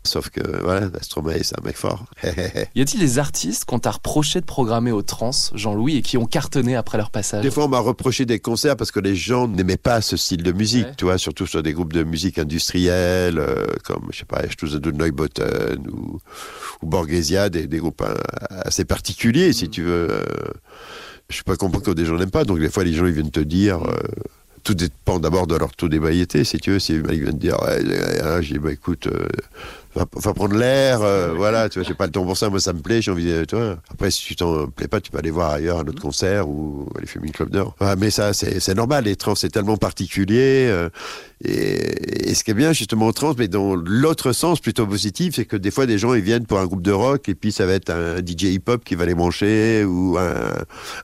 Sauf 0.03 0.29
que, 0.29 0.41
voilà, 0.63 0.89
Stromae, 1.01 1.43
c'est 1.43 1.59
un 1.59 1.63
mec 1.63 1.77
fort. 1.77 2.05
Y 2.75 2.81
a-t-il 2.81 2.99
des 2.99 3.19
artistes 3.19 3.65
qu'on 3.65 3.77
t'a 3.77 3.91
reproché 3.91 4.41
de 4.41 4.45
programmer 4.45 4.91
au 4.91 5.03
trans, 5.03 5.29
Jean-Louis, 5.53 5.97
et 5.97 6.01
qui 6.01 6.17
ont 6.17 6.25
cartonné 6.25 6.75
après 6.75 6.97
leur 6.97 7.11
passage? 7.11 7.43
Des 7.43 7.51
fois, 7.51 7.65
on 7.65 7.67
m'a 7.67 7.79
reproché 7.79 8.25
des 8.25 8.39
concerts 8.39 8.75
parce 8.77 8.91
que 8.91 8.99
les 8.99 9.15
gens 9.15 9.47
n'aimaient 9.47 9.77
pas 9.77 10.01
ce 10.01 10.17
style 10.17 10.41
de 10.41 10.51
musique, 10.51 10.87
Ouais. 10.87 10.93
tu 10.97 11.05
vois, 11.05 11.19
surtout 11.19 11.45
sur 11.45 11.61
des 11.61 11.73
groupes 11.73 11.93
de 11.93 12.03
musique 12.03 12.39
industrielle, 12.39 13.37
euh, 13.37 13.67
comme, 13.85 14.07
je 14.11 14.19
sais 14.19 14.25
pas, 14.25 14.41
Stoze 14.49 14.73
de 14.81 14.91
Neubotten 14.91 15.87
ou, 15.91 16.19
ou 16.81 16.85
Borghesia, 16.87 17.49
des, 17.49 17.67
des 17.67 17.77
groupes 17.77 18.01
euh, 18.01 18.15
assez 18.65 18.85
particuliers, 18.85 19.53
si 19.53 19.69
tu 19.69 19.83
veux. 19.83 20.07
euh. 20.09 20.23
je 21.29 21.35
suis 21.35 21.43
pas 21.43 21.55
comprendre 21.57 21.85
que 21.85 21.91
des 21.91 22.05
gens 22.05 22.17
n'aiment 22.17 22.31
pas, 22.31 22.43
donc 22.43 22.59
des 22.59 22.69
fois, 22.71 22.83
les 22.83 22.93
gens, 22.93 23.05
ils 23.05 23.13
viennent 23.13 23.29
te 23.29 23.39
dire... 23.39 23.83
euh, 23.87 23.93
tout 24.63 24.75
dépend 24.75 25.17
d'abord 25.19 25.47
de 25.47 25.55
leur 25.55 25.71
taux 25.75 25.89
d'ébriété, 25.89 26.43
si 26.43 26.59
tu 26.59 26.69
veux. 26.69 26.77
Si 26.77 26.93
mec 26.93 27.19
vient 27.19 27.31
te 27.31 27.37
dire, 27.37 27.59
ouais, 27.63 27.81
j'ai 28.43 28.53
dit, 28.53 28.59
bah 28.59 28.71
écoute, 28.71 29.07
euh, 29.07 29.25
va, 29.95 30.05
va 30.13 30.33
prendre 30.33 30.55
l'air, 30.55 31.01
euh, 31.01 31.33
voilà, 31.35 31.69
tu 31.69 31.79
vois, 31.79 31.87
j'ai 31.87 31.93
pas 31.93 32.05
le 32.05 32.11
temps 32.11 32.23
pour 32.25 32.37
ça, 32.37 32.49
moi 32.49 32.59
ça 32.59 32.73
me 32.73 32.79
plaît, 32.79 33.01
j'ai 33.01 33.11
envie 33.11 33.25
de, 33.25 33.45
tu 33.45 33.55
vois. 33.55 33.77
Après, 33.91 34.11
si 34.11 34.23
tu 34.23 34.35
t'en 34.35 34.67
plais 34.67 34.87
pas, 34.87 35.01
tu 35.01 35.11
peux 35.11 35.17
aller 35.17 35.31
voir 35.31 35.51
ailleurs 35.51 35.79
un 35.79 35.87
autre 35.87 36.01
concert 36.01 36.47
ou 36.47 36.87
aller 36.97 37.07
fumer 37.07 37.27
une 37.27 37.33
club 37.33 37.49
d'or. 37.49 37.75
Ouais, 37.81 37.95
mais 37.97 38.09
ça, 38.11 38.33
c'est 38.33 38.75
normal, 38.75 39.05
les 39.05 39.15
trans, 39.15 39.35
c'est 39.35 39.49
tellement 39.49 39.77
particulier. 39.77 40.67
euh, 40.69 40.89
et, 41.43 42.29
et 42.29 42.35
ce 42.35 42.43
qui 42.43 42.51
est 42.51 42.53
bien, 42.55 42.71
justement, 42.71 43.07
en 43.07 43.13
trans, 43.13 43.33
mais 43.37 43.47
dans 43.47 43.73
l'autre 43.75 44.31
sens, 44.31 44.59
plutôt 44.59 44.85
positif, 44.85 45.35
c'est 45.35 45.45
que 45.45 45.57
des 45.57 45.71
fois, 45.71 45.87
des 45.87 45.97
gens, 45.97 46.13
ils 46.13 46.21
viennent 46.21 46.45
pour 46.45 46.59
un 46.59 46.67
groupe 46.67 46.83
de 46.83 46.91
rock, 46.91 47.29
et 47.29 47.35
puis 47.35 47.51
ça 47.51 47.65
va 47.65 47.73
être 47.73 47.89
un 47.89 48.17
DJ 48.19 48.43
hip-hop 48.43 48.83
qui 48.83 48.93
va 48.95 49.05
les 49.05 49.15
brancher, 49.15 49.83
ou 49.83 50.17
un, 50.19 50.53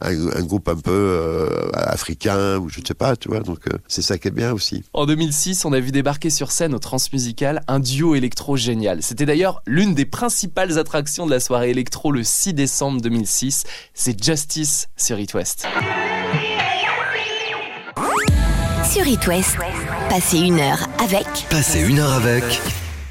un, 0.01 0.27
un 0.37 0.43
groupe 0.43 0.69
un 0.69 0.75
peu 0.75 0.91
euh, 0.91 1.69
africain, 1.73 2.57
ou 2.59 2.69
je 2.69 2.79
ne 2.81 2.85
sais 2.85 2.93
pas, 2.93 3.15
tu 3.15 3.29
vois. 3.29 3.39
Donc, 3.39 3.67
euh, 3.67 3.77
c'est 3.87 4.03
ça 4.03 4.17
qui 4.19 4.27
est 4.27 4.31
bien 4.31 4.53
aussi. 4.53 4.83
En 4.93 5.05
2006, 5.07 5.65
on 5.65 5.73
a 5.73 5.79
vu 5.79 5.91
débarquer 5.91 6.29
sur 6.29 6.51
scène 6.51 6.75
au 6.75 6.79
Transmusical 6.79 7.63
un 7.67 7.79
duo 7.79 8.13
électro 8.13 8.55
génial. 8.57 8.76
C'était 9.01 9.25
d'ailleurs 9.25 9.61
l'une 9.65 9.93
des 9.93 10.05
principales 10.05 10.77
attractions 10.77 11.25
de 11.25 11.31
la 11.31 11.39
soirée 11.39 11.69
électro 11.69 12.11
le 12.11 12.23
6 12.23 12.53
décembre 12.53 13.01
2006. 13.01 13.63
C'est 13.93 14.23
Justice 14.23 14.87
sur 14.95 15.19
It 15.19 15.33
West. 15.33 15.67
Sur 18.89 19.05
It 19.07 19.27
West, 19.27 19.57
passez 20.09 20.39
une 20.39 20.59
heure 20.59 20.87
avec 21.03 21.27
Passez 21.49 21.81
une 21.81 21.99
heure 21.99 22.13
avec. 22.13 22.43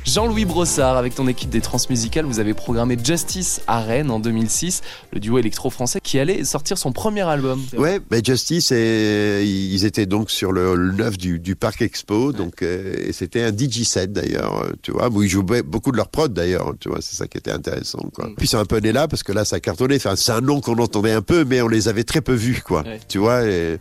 Jean-Louis 0.06 0.44
Brossard, 0.44 0.96
avec 0.96 1.16
ton 1.16 1.26
équipe 1.26 1.50
des 1.50 1.60
Transmusicales, 1.60 2.26
vous 2.26 2.38
avez 2.38 2.54
programmé 2.54 2.96
Justice 3.02 3.60
à 3.66 3.80
Rennes 3.80 4.12
en 4.12 4.20
2006, 4.20 4.82
le 5.12 5.18
duo 5.18 5.38
électro-français 5.38 5.98
qui 6.00 6.20
allait 6.20 6.44
sortir 6.44 6.78
son 6.78 6.92
premier 6.92 7.22
album. 7.22 7.60
Ouais, 7.76 7.98
mais 8.12 8.22
Justice, 8.25 8.70
et, 8.70 9.42
ils 9.44 9.84
étaient 9.84 10.06
donc 10.06 10.30
sur 10.30 10.52
le, 10.52 10.76
le 10.76 10.92
neuf 10.92 11.18
du, 11.18 11.40
du 11.40 11.56
Parc 11.56 11.82
Expo, 11.82 12.32
donc 12.32 12.62
euh, 12.62 12.94
et 12.98 13.12
c'était 13.12 13.42
un 13.42 13.50
DJ 13.50 13.82
set 13.82 14.12
d'ailleurs, 14.12 14.62
euh, 14.62 14.70
tu 14.80 14.92
vois, 14.92 15.08
où 15.08 15.25
ils 15.25 15.28
jouaient 15.28 15.64
beaucoup 15.64 15.90
de 15.90 15.96
leurs 15.96 16.08
prods 16.08 16.28
d'ailleurs, 16.28 16.72
tu 16.78 16.88
vois, 16.88 16.98
c'est 17.00 17.16
ça 17.16 17.26
qui 17.26 17.38
était 17.38 17.52
intéressant, 17.52 18.08
quoi. 18.14 18.26
Puis 18.36 18.46
ils 18.46 18.48
sont 18.48 18.58
un 18.58 18.64
peu 18.64 18.78
nés 18.78 18.92
là 18.92 19.08
parce 19.08 19.25
que 19.25 19.32
là, 19.32 19.44
ça 19.44 19.58
cartonnait. 19.58 19.96
Enfin, 19.96 20.14
c'est 20.14 20.32
un 20.32 20.40
nom 20.40 20.60
qu'on 20.60 20.78
entendait 20.78 21.12
un 21.12 21.22
peu, 21.22 21.44
mais 21.44 21.62
on 21.62 21.68
les 21.68 21.88
avait 21.88 22.04
très 22.04 22.20
peu 22.20 22.34
vus, 22.34 22.62
quoi. 22.64 22.82
Ouais. 22.82 23.00
Tu 23.08 23.18
vois, 23.18 23.44
et, 23.44 23.78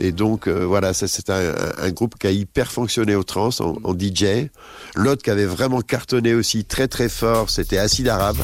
et 0.00 0.12
donc 0.12 0.48
euh, 0.48 0.64
voilà, 0.64 0.94
c'est 0.94 1.30
un, 1.30 1.90
groupe 1.90 2.18
qui 2.18 2.26
a 2.26 2.30
hyper 2.30 2.72
fonctionné 2.72 3.14
au 3.14 3.22
trans 3.22 3.50
en, 3.60 3.94
DJ. 3.94 4.48
L'autre 4.96 5.22
qui 5.22 5.30
avait 5.30 5.46
vraiment 5.46 5.82
cartonné 5.82 6.34
aussi 6.34 6.64
très 6.64 6.88
très 6.88 7.08
fort, 7.08 7.50
c'était 7.50 7.78
Acide 7.78 8.08
Arabe. 8.08 8.38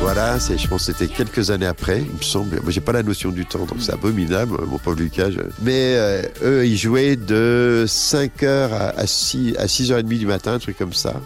Voilà, 0.00 0.38
je 0.38 0.66
pense 0.68 0.86
que 0.86 0.92
c'était 0.92 1.12
quelques 1.12 1.50
années 1.50 1.66
après, 1.66 1.98
il 1.98 2.16
me 2.16 2.22
semble. 2.22 2.62
Moi, 2.62 2.70
j'ai 2.70 2.80
pas 2.80 2.92
la 2.92 3.02
notion 3.02 3.30
du 3.30 3.44
temps, 3.44 3.66
donc 3.66 3.78
c'est 3.80 3.92
abominable, 3.92 4.56
mon 4.66 4.78
pauvre 4.78 4.96
Lucas. 4.96 5.28
Mais 5.60 5.96
euh, 5.96 6.22
eux, 6.42 6.66
ils 6.66 6.78
jouaient 6.78 7.16
de 7.16 7.84
5h 7.86 8.72
à, 8.72 8.88
à 8.90 9.06
6, 9.06 9.56
à 9.58 9.66
6h30 9.66 10.04
du 10.04 10.26
matin, 10.26 10.54
un 10.54 10.58
truc 10.58 10.78
comme 10.78 10.94
ça. 10.94 11.20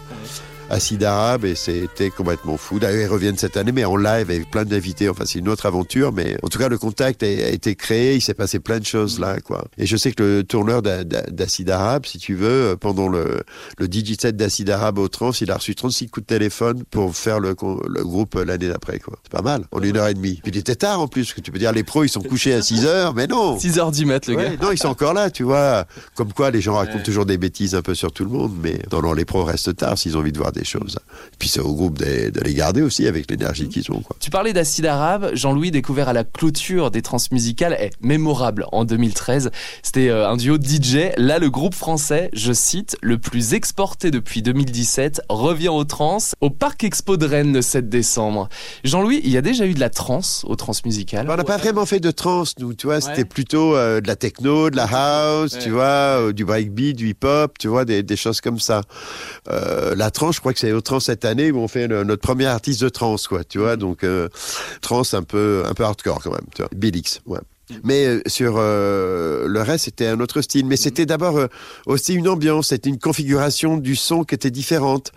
Acide 0.73 1.03
arabe 1.03 1.45
et 1.45 1.53
c'était 1.55 2.09
complètement 2.09 2.57
fou. 2.57 2.79
D'ailleurs, 2.79 3.01
ils 3.03 3.11
reviennent 3.13 3.37
cette 3.37 3.57
année, 3.57 3.71
mais 3.71 3.85
en 3.85 3.95
live 3.95 4.29
avec 4.31 4.49
plein 4.49 4.65
d'invités. 4.65 5.07
Enfin, 5.07 5.23
c'est 5.27 5.37
une 5.39 5.47
autre 5.49 5.65
aventure, 5.67 6.11
mais 6.11 6.35
en 6.41 6.47
tout 6.47 6.57
cas, 6.57 6.67
le 6.67 6.77
contact 6.79 7.21
a, 7.21 7.27
a 7.27 7.29
été 7.49 7.75
créé. 7.75 8.15
Il 8.15 8.21
s'est 8.21 8.33
passé 8.33 8.59
plein 8.59 8.79
de 8.79 8.85
choses 8.85 9.19
là, 9.19 9.39
quoi. 9.39 9.65
Et 9.77 9.85
je 9.85 9.95
sais 9.97 10.11
que 10.11 10.23
le 10.23 10.43
tourneur 10.43 10.81
d'A- 10.81 11.03
d'A- 11.03 11.29
d'Acide 11.29 11.69
arabe, 11.69 12.05
si 12.07 12.17
tu 12.17 12.33
veux, 12.33 12.75
pendant 12.79 13.07
le, 13.07 13.43
le 13.77 13.87
DJ7 13.87 14.31
d'Acide 14.31 14.71
arabe 14.71 14.97
au 14.97 15.07
trans, 15.07 15.31
il 15.39 15.51
a 15.51 15.55
reçu 15.57 15.75
36 15.75 16.07
coups 16.09 16.25
de 16.25 16.33
téléphone 16.33 16.83
pour 16.89 17.15
faire 17.15 17.39
le, 17.39 17.53
groupe 17.53 18.35
l'année 18.35 18.67
d'après, 18.69 18.97
quoi. 18.99 19.17
C'est 19.23 19.31
pas 19.31 19.41
mal, 19.43 19.65
en 19.71 19.81
une 19.81 19.95
heure 19.97 20.07
et 20.07 20.13
demie. 20.15 20.39
Puis 20.41 20.51
il 20.51 20.57
était 20.57 20.75
tard 20.75 20.99
en 21.01 21.07
plus, 21.07 21.25
parce 21.25 21.33
que 21.35 21.41
tu 21.41 21.51
peux 21.51 21.59
dire 21.59 21.71
les 21.71 21.83
pros, 21.83 22.03
ils 22.03 22.09
sont 22.09 22.21
couchés 22.21 22.53
à 22.53 22.61
6 22.63 22.85
heures, 22.85 23.13
mais 23.13 23.27
non. 23.27 23.57
6h 23.59 23.93
du 23.93 24.05
mat, 24.05 24.25
le 24.27 24.35
Ouais, 24.35 24.43
gars. 24.57 24.65
non, 24.65 24.71
ils 24.71 24.77
sont 24.79 24.87
encore 24.87 25.13
là, 25.13 25.29
tu 25.29 25.43
vois. 25.43 25.85
Comme 26.15 26.33
quoi, 26.33 26.49
les 26.49 26.61
gens 26.61 26.73
racontent 26.75 26.97
Ouais. 26.97 27.03
toujours 27.03 27.25
des 27.27 27.37
bêtises 27.37 27.75
un 27.75 27.81
peu 27.83 27.93
sur 27.93 28.11
tout 28.11 28.23
le 28.23 28.31
monde, 28.31 28.53
mais 28.61 28.79
non, 28.91 29.01
non, 29.03 29.13
les 29.13 29.25
pros 29.25 29.43
restent 29.43 29.75
tard 29.75 29.97
s'ils 29.99 30.17
ont 30.17 30.21
envie 30.21 30.31
de 30.31 30.37
voir 30.39 30.51
des 30.51 30.62
choses. 30.63 30.97
Puis 31.39 31.49
c'est 31.49 31.59
au 31.59 31.73
groupe 31.73 31.97
de, 31.97 32.29
de 32.29 32.39
les 32.41 32.53
garder 32.53 32.81
aussi 32.81 33.07
avec 33.07 33.29
l'énergie 33.29 33.69
qu'ils 33.69 33.91
ont, 33.91 34.01
quoi. 34.01 34.15
Tu 34.19 34.29
parlais 34.29 34.53
d'acide 34.53 34.85
arabe, 34.85 35.31
Jean-Louis 35.33 35.71
découvert 35.71 36.09
à 36.09 36.13
la 36.13 36.23
clôture 36.23 36.91
des 36.91 37.01
transmusicales 37.01 37.73
est 37.73 37.91
mémorable 38.01 38.65
en 38.71 38.85
2013. 38.85 39.51
C'était 39.81 40.09
euh, 40.09 40.27
un 40.29 40.37
duo 40.37 40.57
DJ. 40.57 41.11
Là, 41.17 41.39
le 41.39 41.49
groupe 41.49 41.75
français, 41.75 42.29
je 42.33 42.53
cite, 42.53 42.95
le 43.01 43.17
plus 43.17 43.53
exporté 43.53 44.11
depuis 44.11 44.41
2017, 44.41 45.21
revient 45.29 45.69
aux 45.69 45.83
trans 45.83 46.17
au 46.41 46.49
Parc 46.49 46.83
Expo 46.83 47.17
de 47.17 47.25
Rennes 47.25 47.53
le 47.53 47.61
7 47.61 47.89
décembre. 47.89 48.49
Jean-Louis, 48.83 49.21
il 49.23 49.29
y 49.31 49.37
a 49.37 49.41
déjà 49.41 49.65
eu 49.65 49.73
de 49.73 49.79
la 49.79 49.89
trance 49.89 50.43
aux 50.47 50.55
transmusicales? 50.55 51.27
On 51.29 51.35
n'a 51.35 51.43
pas 51.43 51.57
vraiment 51.57 51.85
fait 51.85 51.99
de 51.99 52.11
trance, 52.11 52.55
nous, 52.59 52.73
tu 52.73 52.87
vois, 52.87 53.01
c'était 53.01 53.25
plutôt 53.25 53.75
euh, 53.75 54.01
de 54.01 54.07
la 54.07 54.15
techno, 54.15 54.69
de 54.69 54.75
la 54.75 54.85
house, 54.91 55.53
Ouais. 55.53 55.59
tu 55.59 55.69
vois, 55.71 55.83
euh, 55.83 56.33
du 56.33 56.45
breakbeat, 56.45 56.95
du 56.95 57.09
hip-hop, 57.09 57.57
tu 57.57 57.67
vois, 57.67 57.85
des, 57.85 58.03
des 58.03 58.15
choses 58.15 58.41
comme 58.41 58.59
ça. 58.59 58.81
Euh, 59.49 59.95
la 59.95 60.11
trance, 60.11 60.35
je 60.35 60.39
crois 60.39 60.52
que 60.53 60.59
c'est 60.59 60.71
au 60.71 60.81
trance 60.81 61.05
cette 61.05 61.25
année 61.25 61.51
où 61.51 61.57
on 61.59 61.67
fait 61.67 61.87
le- 61.87 62.03
notre 62.03 62.21
premier 62.21 62.45
artiste 62.45 62.81
de 62.81 62.89
trance, 62.89 63.27
quoi, 63.27 63.43
tu 63.43 63.59
vois, 63.59 63.75
donc 63.75 64.03
euh, 64.03 64.29
trance 64.81 65.13
un 65.13 65.23
peu, 65.23 65.63
un 65.67 65.73
peu 65.73 65.83
hardcore 65.83 66.21
quand 66.23 66.31
même, 66.31 66.45
tu 66.55 66.61
vois, 66.61 66.69
Bélix, 66.75 67.21
ouais. 67.25 67.39
Mais 67.83 68.05
euh, 68.05 68.21
sur 68.25 68.55
euh, 68.57 69.47
le 69.47 69.61
reste, 69.61 69.85
c'était 69.85 70.07
un 70.07 70.19
autre 70.19 70.41
style. 70.41 70.65
Mais 70.65 70.75
c'était 70.75 71.05
d'abord 71.05 71.37
euh, 71.37 71.47
aussi 71.85 72.13
une 72.13 72.27
ambiance, 72.27 72.67
c'était 72.69 72.89
une 72.89 72.99
configuration 72.99 73.77
du 73.77 73.95
son 73.95 74.23
qui 74.23 74.35
était 74.35 74.51
différente. 74.51 75.11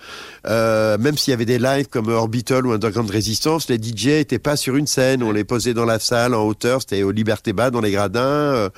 Euh, 0.47 0.97
même 0.99 1.19
s'il 1.19 1.33
y 1.33 1.35
avait 1.35 1.45
des 1.45 1.59
lives 1.59 1.89
comme 1.89 2.09
Orbital 2.09 2.67
ou 2.67 2.73
Underground 2.73 3.11
Resistance, 3.11 3.69
les 3.69 3.79
DJ 3.79 4.09
étaient 4.09 4.39
pas 4.39 4.57
sur 4.57 4.77
une 4.77 4.87
scène. 4.87 5.23
On 5.25 5.33
les 5.33 5.45
posait 5.45 5.75
dans 5.75 5.85
la 5.85 5.99
salle 5.99 6.35
en 6.35 6.45
hauteur, 6.47 6.83
c'était 6.83 7.03
au 7.03 7.11
Liberté 7.11 7.53
Bas 7.53 7.71
dans 7.71 7.81
les 7.81 7.91
gradins. 7.91 8.71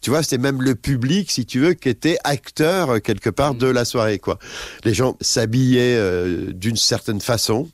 tu 0.00 0.10
vois, 0.10 0.22
c'était 0.22 0.38
même 0.38 0.60
le 0.60 0.74
public, 0.74 1.30
si 1.30 1.46
tu 1.46 1.60
veux, 1.60 1.72
qui 1.72 1.88
était 1.88 2.18
acteur 2.24 3.00
quelque 3.00 3.30
part 3.30 3.54
de 3.54 3.66
la 3.66 3.84
soirée. 3.84 4.18
Quoi. 4.18 4.38
Les 4.84 4.92
gens 4.92 5.16
s'habillaient 5.20 5.98
d'une 6.52 6.76
certaine 6.76 7.20
façon 7.20 7.68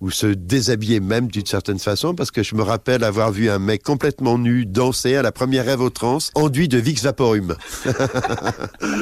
ou 0.00 0.10
se 0.10 0.26
déshabiller 0.26 1.00
même 1.00 1.28
d'une 1.28 1.46
certaine 1.46 1.78
façon, 1.78 2.14
parce 2.14 2.30
que 2.30 2.42
je 2.42 2.54
me 2.54 2.62
rappelle 2.62 3.04
avoir 3.04 3.32
vu 3.32 3.50
un 3.50 3.58
mec 3.58 3.82
complètement 3.82 4.38
nu 4.38 4.64
danser 4.64 5.16
à 5.16 5.22
la 5.22 5.32
première 5.32 5.66
rêve 5.66 5.80
au 5.80 5.90
trans, 5.90 6.18
enduit 6.34 6.68
de 6.68 6.78
Vicks 6.78 7.02
Vaporum. 7.02 7.54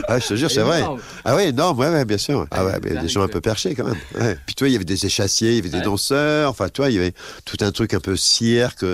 ah, 0.08 0.18
je 0.18 0.26
te 0.26 0.34
jure, 0.34 0.50
c'est 0.50 0.62
vrai. 0.62 0.82
Ah 1.24 1.36
ouais, 1.36 1.52
non, 1.52 1.72
ouais, 1.74 1.88
ouais, 1.88 2.04
bien 2.04 2.18
sûr. 2.18 2.46
Ah 2.50 2.64
ouais, 2.64 2.72
mais 2.82 2.90
clair, 2.90 3.02
des 3.02 3.08
gens 3.08 3.22
un 3.22 3.28
peu 3.28 3.40
perchés 3.40 3.74
quand 3.74 3.84
même. 3.84 3.96
Ouais. 4.20 4.36
Puis 4.46 4.54
toi, 4.54 4.68
il 4.68 4.72
y 4.72 4.76
avait 4.76 4.84
des 4.84 5.06
échassiers, 5.06 5.50
il 5.50 5.56
y 5.56 5.58
avait 5.60 5.78
des 5.78 5.84
danseurs, 5.84 6.50
enfin, 6.50 6.68
toi, 6.68 6.90
il 6.90 6.96
y 6.96 6.98
avait 6.98 7.14
tout 7.44 7.58
un 7.60 7.70
truc 7.70 7.94
un 7.94 8.00
peu 8.00 8.16
cirque. 8.16 8.84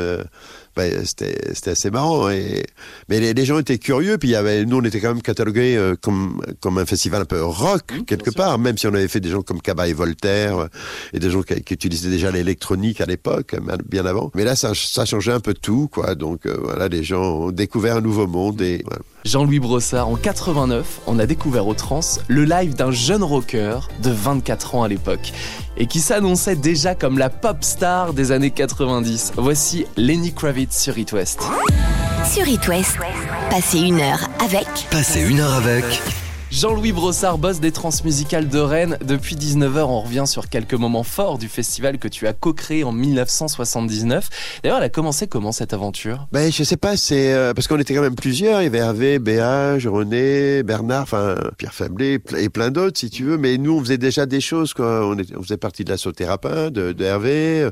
Ouais, 0.76 0.92
c'était 1.04 1.70
assez 1.70 1.90
marrant. 1.90 2.28
Et... 2.30 2.64
Mais 3.08 3.20
les, 3.20 3.34
les 3.34 3.44
gens 3.44 3.58
étaient 3.58 3.78
curieux, 3.78 4.18
puis 4.18 4.30
il 4.30 4.32
y 4.32 4.36
avait, 4.36 4.64
nous, 4.64 4.78
on 4.78 4.82
était 4.84 5.00
quand 5.00 5.08
même 5.14 5.22
catalogués 5.22 5.76
euh, 5.76 5.94
comme, 6.00 6.40
comme 6.60 6.78
un 6.78 6.86
festival 6.86 7.22
un 7.22 7.24
peu 7.26 7.42
rock, 7.42 7.82
Mmh, 7.92 8.04
quelque 8.04 8.30
sûr. 8.30 8.34
part, 8.36 8.58
même 8.58 8.78
si 8.78 8.86
on 8.86 8.94
avait 8.94 9.08
fait 9.08 9.20
des 9.20 9.30
gens 9.30 9.42
comme 9.42 9.60
Cabas 9.60 9.86
et 9.88 9.92
Voltaire, 9.92 10.58
euh, 10.58 10.66
et 11.12 11.18
des 11.18 11.30
gens 11.30 11.42
qui, 11.42 11.62
qui 11.62 11.74
utilisaient 11.74 12.10
déjà 12.10 12.30
l'électronique 12.30 13.00
à 13.00 13.06
l'époque, 13.06 13.54
euh, 13.54 13.76
bien 13.88 14.06
avant. 14.06 14.30
Mais 14.34 14.44
là, 14.44 14.56
ça, 14.56 14.72
ça 14.74 15.04
changeait 15.04 15.32
un 15.32 15.40
peu 15.40 15.54
tout, 15.54 15.88
quoi. 15.92 16.14
Donc 16.14 16.46
euh, 16.46 16.56
voilà, 16.62 16.88
les 16.88 17.02
gens 17.04 17.22
ont 17.22 17.50
découvert 17.50 17.96
un 17.96 18.00
nouveau 18.00 18.26
monde 18.26 18.60
et 18.62 18.82
voilà. 18.84 19.02
Jean-Louis 19.24 19.58
Brossard, 19.58 20.08
en 20.08 20.16
89, 20.16 21.00
on 21.06 21.18
a 21.18 21.24
découvert 21.24 21.66
au 21.66 21.72
trans 21.72 22.00
le 22.28 22.44
live 22.44 22.74
d'un 22.74 22.90
jeune 22.90 23.22
rocker 23.22 23.88
de 24.02 24.10
24 24.10 24.74
ans 24.74 24.82
à 24.82 24.88
l'époque 24.88 25.32
et 25.78 25.86
qui 25.86 26.00
s'annonçait 26.00 26.56
déjà 26.56 26.94
comme 26.94 27.18
la 27.18 27.30
pop 27.30 27.64
star 27.64 28.12
des 28.12 28.32
années 28.32 28.50
90. 28.50 29.32
Voici 29.36 29.86
Lenny 29.96 30.34
Kravitz 30.34 30.78
sur 30.78 30.98
It 30.98 31.12
West. 31.12 31.40
Sur 32.30 32.46
It 32.46 32.68
West, 32.68 32.98
passez 33.48 33.78
une 33.78 34.00
heure 34.00 34.28
avec 34.40 34.66
Passez 34.90 35.22
une 35.22 35.40
heure 35.40 35.54
avec. 35.54 35.84
Jean-Louis 36.54 36.92
Brossard, 36.92 37.36
boss 37.38 37.58
des 37.58 37.72
transmusicales 37.72 38.48
de 38.48 38.60
Rennes. 38.60 38.96
Depuis 39.04 39.34
19h, 39.34 39.80
on 39.88 40.02
revient 40.02 40.22
sur 40.24 40.48
quelques 40.48 40.74
moments 40.74 41.02
forts 41.02 41.36
du 41.36 41.48
festival 41.48 41.98
que 41.98 42.06
tu 42.06 42.28
as 42.28 42.32
co-créé 42.32 42.84
en 42.84 42.92
1979. 42.92 44.60
D'ailleurs, 44.62 44.78
elle 44.78 44.84
a 44.84 44.88
commencé 44.88 45.26
comment 45.26 45.50
cette 45.50 45.72
aventure? 45.72 46.28
Ben, 46.30 46.52
je 46.52 46.62
sais 46.62 46.76
pas, 46.76 46.96
c'est 46.96 47.32
euh, 47.34 47.54
parce 47.54 47.66
qu'on 47.66 47.80
était 47.80 47.92
quand 47.92 48.02
même 48.02 48.14
plusieurs. 48.14 48.60
Il 48.60 48.64
y 48.64 48.66
avait 48.68 48.78
Hervé, 48.78 49.18
Béage, 49.18 49.88
René, 49.88 50.62
Bernard, 50.62 51.02
enfin 51.02 51.34
Pierre 51.58 51.74
Fablé 51.74 52.20
et 52.38 52.48
plein 52.50 52.70
d'autres, 52.70 53.00
si 53.00 53.10
tu 53.10 53.24
veux. 53.24 53.36
Mais 53.36 53.58
nous, 53.58 53.72
on 53.76 53.80
faisait 53.80 53.98
déjà 53.98 54.24
des 54.24 54.40
choses. 54.40 54.74
Quoi. 54.74 55.04
On, 55.08 55.18
était- 55.18 55.36
on 55.36 55.42
faisait 55.42 55.56
partie 55.56 55.82
de 55.84 55.90
la 55.90 55.96
Thérapin, 56.12 56.70
de, 56.70 56.92
de 56.92 57.04
Hervé. 57.04 57.68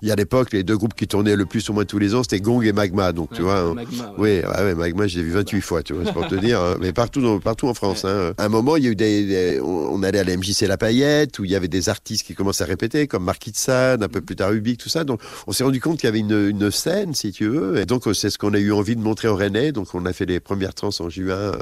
Il 0.00 0.08
y 0.08 0.10
a 0.10 0.14
à 0.14 0.16
l'époque, 0.16 0.54
les 0.54 0.62
deux 0.62 0.78
groupes 0.78 0.94
qui 0.94 1.06
tournaient 1.06 1.36
le 1.36 1.44
plus 1.44 1.68
au 1.68 1.74
moins 1.74 1.84
tous 1.84 1.98
les 1.98 2.14
ans, 2.14 2.22
c'était 2.22 2.40
Gong 2.40 2.62
et 2.64 2.72
Magma. 2.72 3.12
Donc, 3.12 3.28
tu 3.34 3.42
vois. 3.42 3.58
hein. 3.58 3.74
Oui, 4.16 4.40
ouais, 4.40 4.44
ouais, 4.64 4.74
Magma, 4.74 5.06
je 5.06 5.18
l'ai 5.18 5.22
vu 5.22 5.32
28 5.32 5.60
fois, 5.60 5.82
tu 5.82 5.92
vois, 5.92 6.04
c'est 6.06 6.12
pour 6.14 6.26
te 6.26 6.34
dire. 6.36 6.58
hein. 6.62 6.76
Mais 6.80 6.94
partout, 6.94 7.20
dans- 7.20 7.38
partout 7.38 7.68
en 7.68 7.74
France. 7.74 8.06
Hein. 8.06 8.20
À 8.38 8.44
un 8.44 8.48
moment, 8.48 8.76
il 8.76 8.84
y 8.84 8.86
a 8.88 8.90
eu 8.90 8.96
des, 8.96 9.26
des- 9.26 9.60
on, 9.60 9.94
on 9.94 10.02
allait 10.02 10.18
à 10.20 10.24
la 10.24 10.36
MJC 10.36 10.62
La 10.62 10.76
Paillette, 10.76 11.38
où 11.38 11.44
il 11.44 11.50
y 11.50 11.56
avait 11.56 11.68
des 11.68 11.88
artistes 11.88 12.26
qui 12.26 12.34
commençaient 12.34 12.64
à 12.64 12.66
répéter, 12.66 13.06
comme 13.06 13.24
Marquis 13.24 13.52
de 13.52 13.56
Sade, 13.56 14.02
un 14.02 14.08
peu 14.08 14.20
plus 14.20 14.36
tard 14.36 14.52
Ubik, 14.52 14.78
tout 14.78 14.88
ça. 14.88 15.04
Donc, 15.04 15.20
on 15.46 15.52
s'est 15.52 15.64
rendu 15.64 15.80
compte 15.80 15.98
qu'il 15.98 16.06
y 16.06 16.08
avait 16.08 16.20
une, 16.20 16.48
une 16.48 16.70
scène, 16.70 17.14
si 17.14 17.32
tu 17.32 17.48
veux. 17.48 17.78
Et 17.78 17.86
donc, 17.86 18.02
c'est 18.14 18.30
ce 18.30 18.38
qu'on 18.38 18.54
a 18.54 18.58
eu 18.58 18.72
envie 18.72 18.96
de 18.96 19.00
montrer 19.02 19.28
au 19.28 19.36
Rennais. 19.36 19.72
Donc, 19.72 19.94
on 19.94 20.04
a 20.06 20.12
fait 20.12 20.26
les 20.26 20.40
premières 20.40 20.74
trans 20.74 20.90
en 21.00 21.08
juin 21.10 21.34
euh, 21.34 21.56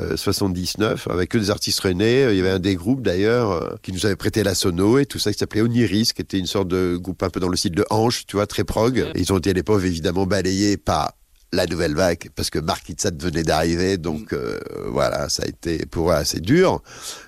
euh, 0.00 0.16
79, 0.16 1.08
avec 1.10 1.28
que 1.30 1.38
des 1.38 1.50
artistes 1.50 1.80
rennais. 1.80 2.26
Il 2.30 2.36
y 2.36 2.40
avait 2.40 2.50
un 2.50 2.58
des 2.58 2.74
groupes, 2.76 3.02
d'ailleurs, 3.02 3.50
euh, 3.52 3.74
qui 3.82 3.92
nous 3.92 4.06
avait 4.06 4.16
prêté 4.16 4.42
la 4.42 4.54
sono 4.54 4.98
et 4.98 5.06
tout 5.06 5.18
ça, 5.18 5.32
qui 5.32 5.38
s'appelait 5.38 5.60
Oniris, 5.60 6.12
qui 6.12 6.22
était 6.22 6.38
une 6.38 6.46
sorte 6.46 6.68
de 6.68 6.96
groupe 6.96 7.22
un 7.22 7.30
peu 7.30 7.40
dans 7.40 7.48
le 7.48 7.56
style 7.56 7.72
de 7.74 7.84
Hanche, 7.90 8.24
tu 8.26 8.36
vois, 8.36 8.46
très 8.46 8.64
prog. 8.64 8.98
Et 9.14 9.20
ils 9.20 9.32
ont 9.32 9.38
été, 9.38 9.52
les 9.52 9.62
pauvres, 9.62 9.84
évidemment, 9.84 10.26
balayés 10.26 10.76
par 10.76 11.12
la 11.52 11.66
nouvelle 11.66 11.94
vague 11.94 12.30
parce 12.34 12.48
que 12.48 12.58
Itzad 12.88 13.22
venait 13.22 13.42
d'arriver 13.42 13.98
donc 13.98 14.32
euh, 14.32 14.58
voilà 14.88 15.28
ça 15.28 15.42
a 15.44 15.46
été 15.46 15.84
pour 15.86 16.10
eux 16.10 16.14
assez 16.14 16.40
dur. 16.40 16.82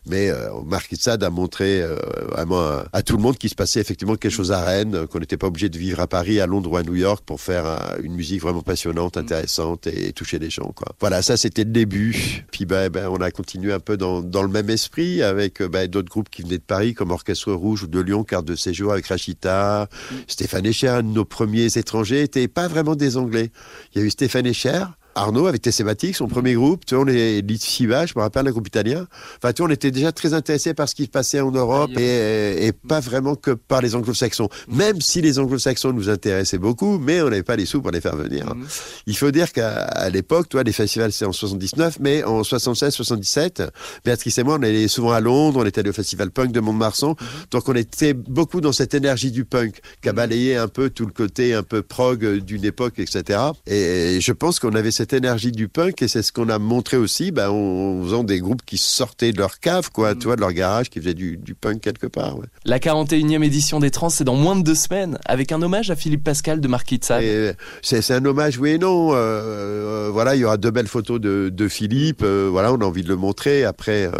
Mais 0.07 0.31
euh, 0.31 0.49
Itzad 0.91 1.23
a 1.23 1.31
montré 1.31 1.83
euh, 1.83 1.97
vraiment 2.31 2.83
à, 2.93 3.03
tout 3.03 3.17
le 3.17 3.23
monde 3.23 3.37
qu'il 3.37 3.51
se 3.51 3.55
passait 3.55 3.81
effectivement 3.81 4.17
quelque 4.17 4.33
chose 4.33 4.53
à 4.53 4.65
Rennes 4.65 4.95
euh, 4.95 5.07
qu'on 5.07 5.19
n'était 5.19 5.37
pas 5.37 5.47
obligé 5.47 5.69
de 5.69 5.79
vivre 5.79 6.01
à 6.01 6.07
Paris 6.07 6.41
à 6.41 6.47
Londres 6.47 6.73
ou 6.73 6.77
à 6.77 6.83
New 6.83 6.95
York 6.95 7.23
pour 7.27 7.41
faire 7.41 7.97
une 8.03 8.15
musique 8.15 8.41
vraiment 8.41 8.63
passionnante 8.63 9.17
intéressante 9.17 9.87
et, 9.87 10.13
toucher 10.13 10.39
les 10.39 10.51
gens 10.51 10.73
quoi. 10.75 10.89
Voilà 11.01 11.21
ça 11.21 11.37
c'était 11.37 11.65
le 11.65 11.71
début. 11.71 12.45
Puis 12.51 12.65
ben, 12.65 12.89
ben, 12.89 13.09
on 13.11 13.21
a 13.21 13.31
continué 13.31 13.73
un 13.73 13.81
peu 13.81 13.97
dans, 13.97 14.23
dans 14.23 14.43
le 14.43 14.49
même 14.49 14.71
esprit 14.71 15.23
avec 15.23 15.63
ben, 15.63 15.87
d'autres 15.87 16.11
groupes 16.11 16.31
qui 16.31 16.43
venaient 16.43 16.59
de 16.59 16.63
Paris 16.63 16.95
comme 16.95 17.11
Orchestre 17.11 17.53
Rouge 17.53 17.83
ou 17.83 17.87
de 17.87 18.01
Lyon 18.01 18.25
carte 18.25 18.47
de 18.47 18.57
séjour 18.57 18.93
avec 18.93 19.07
Rachita 19.07 19.89
Stéphane 20.29 20.67
Echer 20.67 20.89
un 20.89 21.03
de 21.03 21.09
nos 21.09 21.25
premiers 21.25 21.77
étrangers 21.77 22.23
étaient 22.23 22.49
pas 22.49 22.69
vraiment 22.69 22.95
des 22.95 23.17
Anglais. 23.17 23.51
Il 23.95 24.01
y 24.01 24.05
a 24.05 24.07
eu 24.07 24.11
Stéphane 24.15 24.47
Echer, 24.47 24.97
Arnaud 25.15 25.47
avec 25.47 25.63
Tessematic, 25.63 26.17
son 26.17 26.29
premier 26.29 26.55
groupe, 26.55 26.85
tu 26.87 26.95
vois, 26.95 27.05
on 27.05 27.09
est 27.09 27.41
Litfiba, 27.41 28.07
je 28.07 28.15
me 28.17 28.21
rappelle, 28.23 28.47
un 28.49 28.51
groupe 28.51 28.67
italien. 28.67 29.07
Enfin, 29.39 29.53
tu 29.53 29.63
vois, 29.63 29.69
on 29.69 29.73
était 29.73 29.91
déjà 29.91 30.13
très 30.13 30.35
intéressés 30.35 30.75
par 30.75 30.89
ce 30.89 30.95
qui 30.95 31.05
se 31.05 31.09
passait 31.11 31.41
en 31.41 31.51
Europe 31.51 31.91
et, 31.99 32.67
et 32.67 32.73
pas 32.73 33.01
vraiment 33.01 33.35
que 33.35 33.53
par 33.53 33.81
les 33.81 33.95
anglo-saxons. 33.95 34.49
Même 34.69 35.01
si 35.01 35.21
les 35.21 35.39
anglo-saxons 35.39 35.93
nous 35.93 36.09
intéressaient 36.09 36.59
beaucoup, 36.59 36.99
mais 36.99 37.21
on 37.23 37.31
n'avait 37.31 37.43
pas 37.43 37.57
les 37.57 37.67
sous 37.67 37.81
pour 37.83 37.91
les 37.91 38.01
faire 38.01 38.17
venir. 38.17 38.55
Mhm. 38.55 38.67
Il 39.07 39.17
faut 39.17 39.31
dire 39.31 39.53
qu'à 39.53 40.09
l'époque, 40.11 40.49
toi, 40.49 40.63
les 40.63 40.73
festivals, 40.73 41.13
c'est 41.13 41.25
en 41.25 41.33
79, 41.33 41.99
mais 42.01 42.25
en 42.25 42.43
76, 42.45 42.93
77, 42.95 43.63
Béatrice 44.05 44.39
et 44.39 44.43
moi, 44.43 44.57
on 44.59 44.63
allait 44.63 44.89
souvent 44.89 45.13
à 45.13 45.21
Londres, 45.21 45.61
on 45.63 45.67
était 45.67 45.81
allé 45.81 45.91
au 45.91 45.95
festival 45.95 46.31
punk 46.31 46.53
de 46.53 46.61
Mont-de-Marsan, 46.61 47.11
Mhm. 47.11 47.17
donc 47.51 47.69
on 47.69 47.75
était 47.75 48.15
beaucoup 48.15 48.61
dans 48.61 48.73
cette 48.73 48.95
énergie 48.95 49.31
du 49.31 49.45
punk, 49.45 49.81
qui 50.03 50.09
a 50.09 50.13
balayé 50.13 50.57
un 50.57 50.69
peu 50.69 50.91
tout 50.91 51.07
le 51.07 51.13
côté 51.13 51.55
un 51.55 51.63
peu 51.63 51.83
prog 51.83 52.25
euh, 52.25 52.41
d'une 52.41 52.65
époque, 52.65 52.99
etc. 52.99 53.39
Et 53.67 54.19
je 54.21 54.33
pense 54.33 54.59
qu'on 54.59 54.75
avait 54.75 54.91
cette 54.91 55.04
énergie 55.13 55.53
du 55.53 55.69
punk, 55.69 56.03
et 56.03 56.09
c'est 56.09 56.23
ce 56.23 56.33
qu'on 56.33 56.49
a 56.49 56.59
montré 56.59 56.97
aussi, 56.97 57.31
ben, 57.33 57.51
en 57.51 58.03
faisant 58.03 58.25
des 58.25 58.41
groupes 58.41 58.63
qui 58.65 58.79
sortaient 58.79 59.33
de 59.33 59.39
leur 59.39 59.61
cave, 59.61 59.91
quoi, 59.93 60.15
tu 60.15 60.25
vois, 60.25 60.37
de 60.37 60.41
leur 60.41 60.53
garage, 60.53 60.89
qui 60.91 61.01
faisaient 61.01 61.15
du, 61.15 61.37
du 61.37 61.55
punk 61.55 61.81
quelque 61.81 62.07
part. 62.07 62.39
ouais. 62.39 62.47
La 62.65 62.79
41e 62.79 63.43
édition 63.45 63.81
des 63.81 63.91
Trans, 63.91 64.09
c'est 64.11 64.25
dans 64.25 64.37
moins 64.37 64.57
de 64.57 64.63
deux 64.63 64.75
semaines, 64.75 65.19
avec 65.27 65.53
un 65.53 65.61
hommage 65.63 65.91
à 65.91 65.97
Philippe 65.97 66.25
Pascal 66.25 66.61
de 66.61 66.69
Marquis 66.69 66.99
de 66.99 67.05
Sade. 67.05 67.23
Et 67.25 67.53
C'est 67.83 68.11
un 68.13 68.25
hommage, 68.25 68.59
oui 68.59 68.71
et 68.71 68.79
non. 68.79 69.13
Euh, 69.13 69.17
euh, 69.17 70.11
voilà, 70.13 70.35
il 70.37 70.41
y 70.41 70.45
aura 70.45 70.57
deux 70.57 70.71
belles 70.71 70.87
photos 70.89 71.21
de, 71.21 71.51
de 71.53 71.69
Philippe. 71.69 72.23
euh, 72.23 72.49
voilà, 72.51 72.73
on 72.73 72.77
a 72.81 72.85
envie 72.85 73.03
de 73.03 73.09
le 73.09 73.17
montrer. 73.17 73.65
Après, 73.65 74.07
euh, 74.07 74.13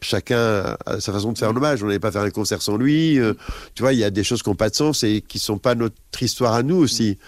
chacun 0.00 0.76
a 0.86 1.00
sa 1.00 1.12
façon 1.12 1.32
de 1.32 1.38
faire 1.38 1.52
l'hommage. 1.52 1.82
On 1.82 1.86
n'allait 1.86 1.98
pas 1.98 2.12
faire 2.12 2.22
un 2.22 2.30
concert 2.30 2.62
sans 2.62 2.76
lui. 2.76 3.18
euh, 3.18 3.34
tu 3.74 3.82
vois, 3.82 3.92
il 3.92 3.98
y 3.98 4.04
a 4.04 4.10
des 4.10 4.24
choses 4.24 4.42
qui 4.42 4.48
n'ont 4.48 4.54
pas 4.56 4.70
de 4.70 4.74
sens 4.74 5.02
et 5.02 5.22
qui 5.26 5.38
sont 5.38 5.58
pas 5.58 5.74
notre 5.74 5.94
histoire 6.20 6.54
à 6.54 6.62
nous 6.62 6.76
aussi. 6.76 7.18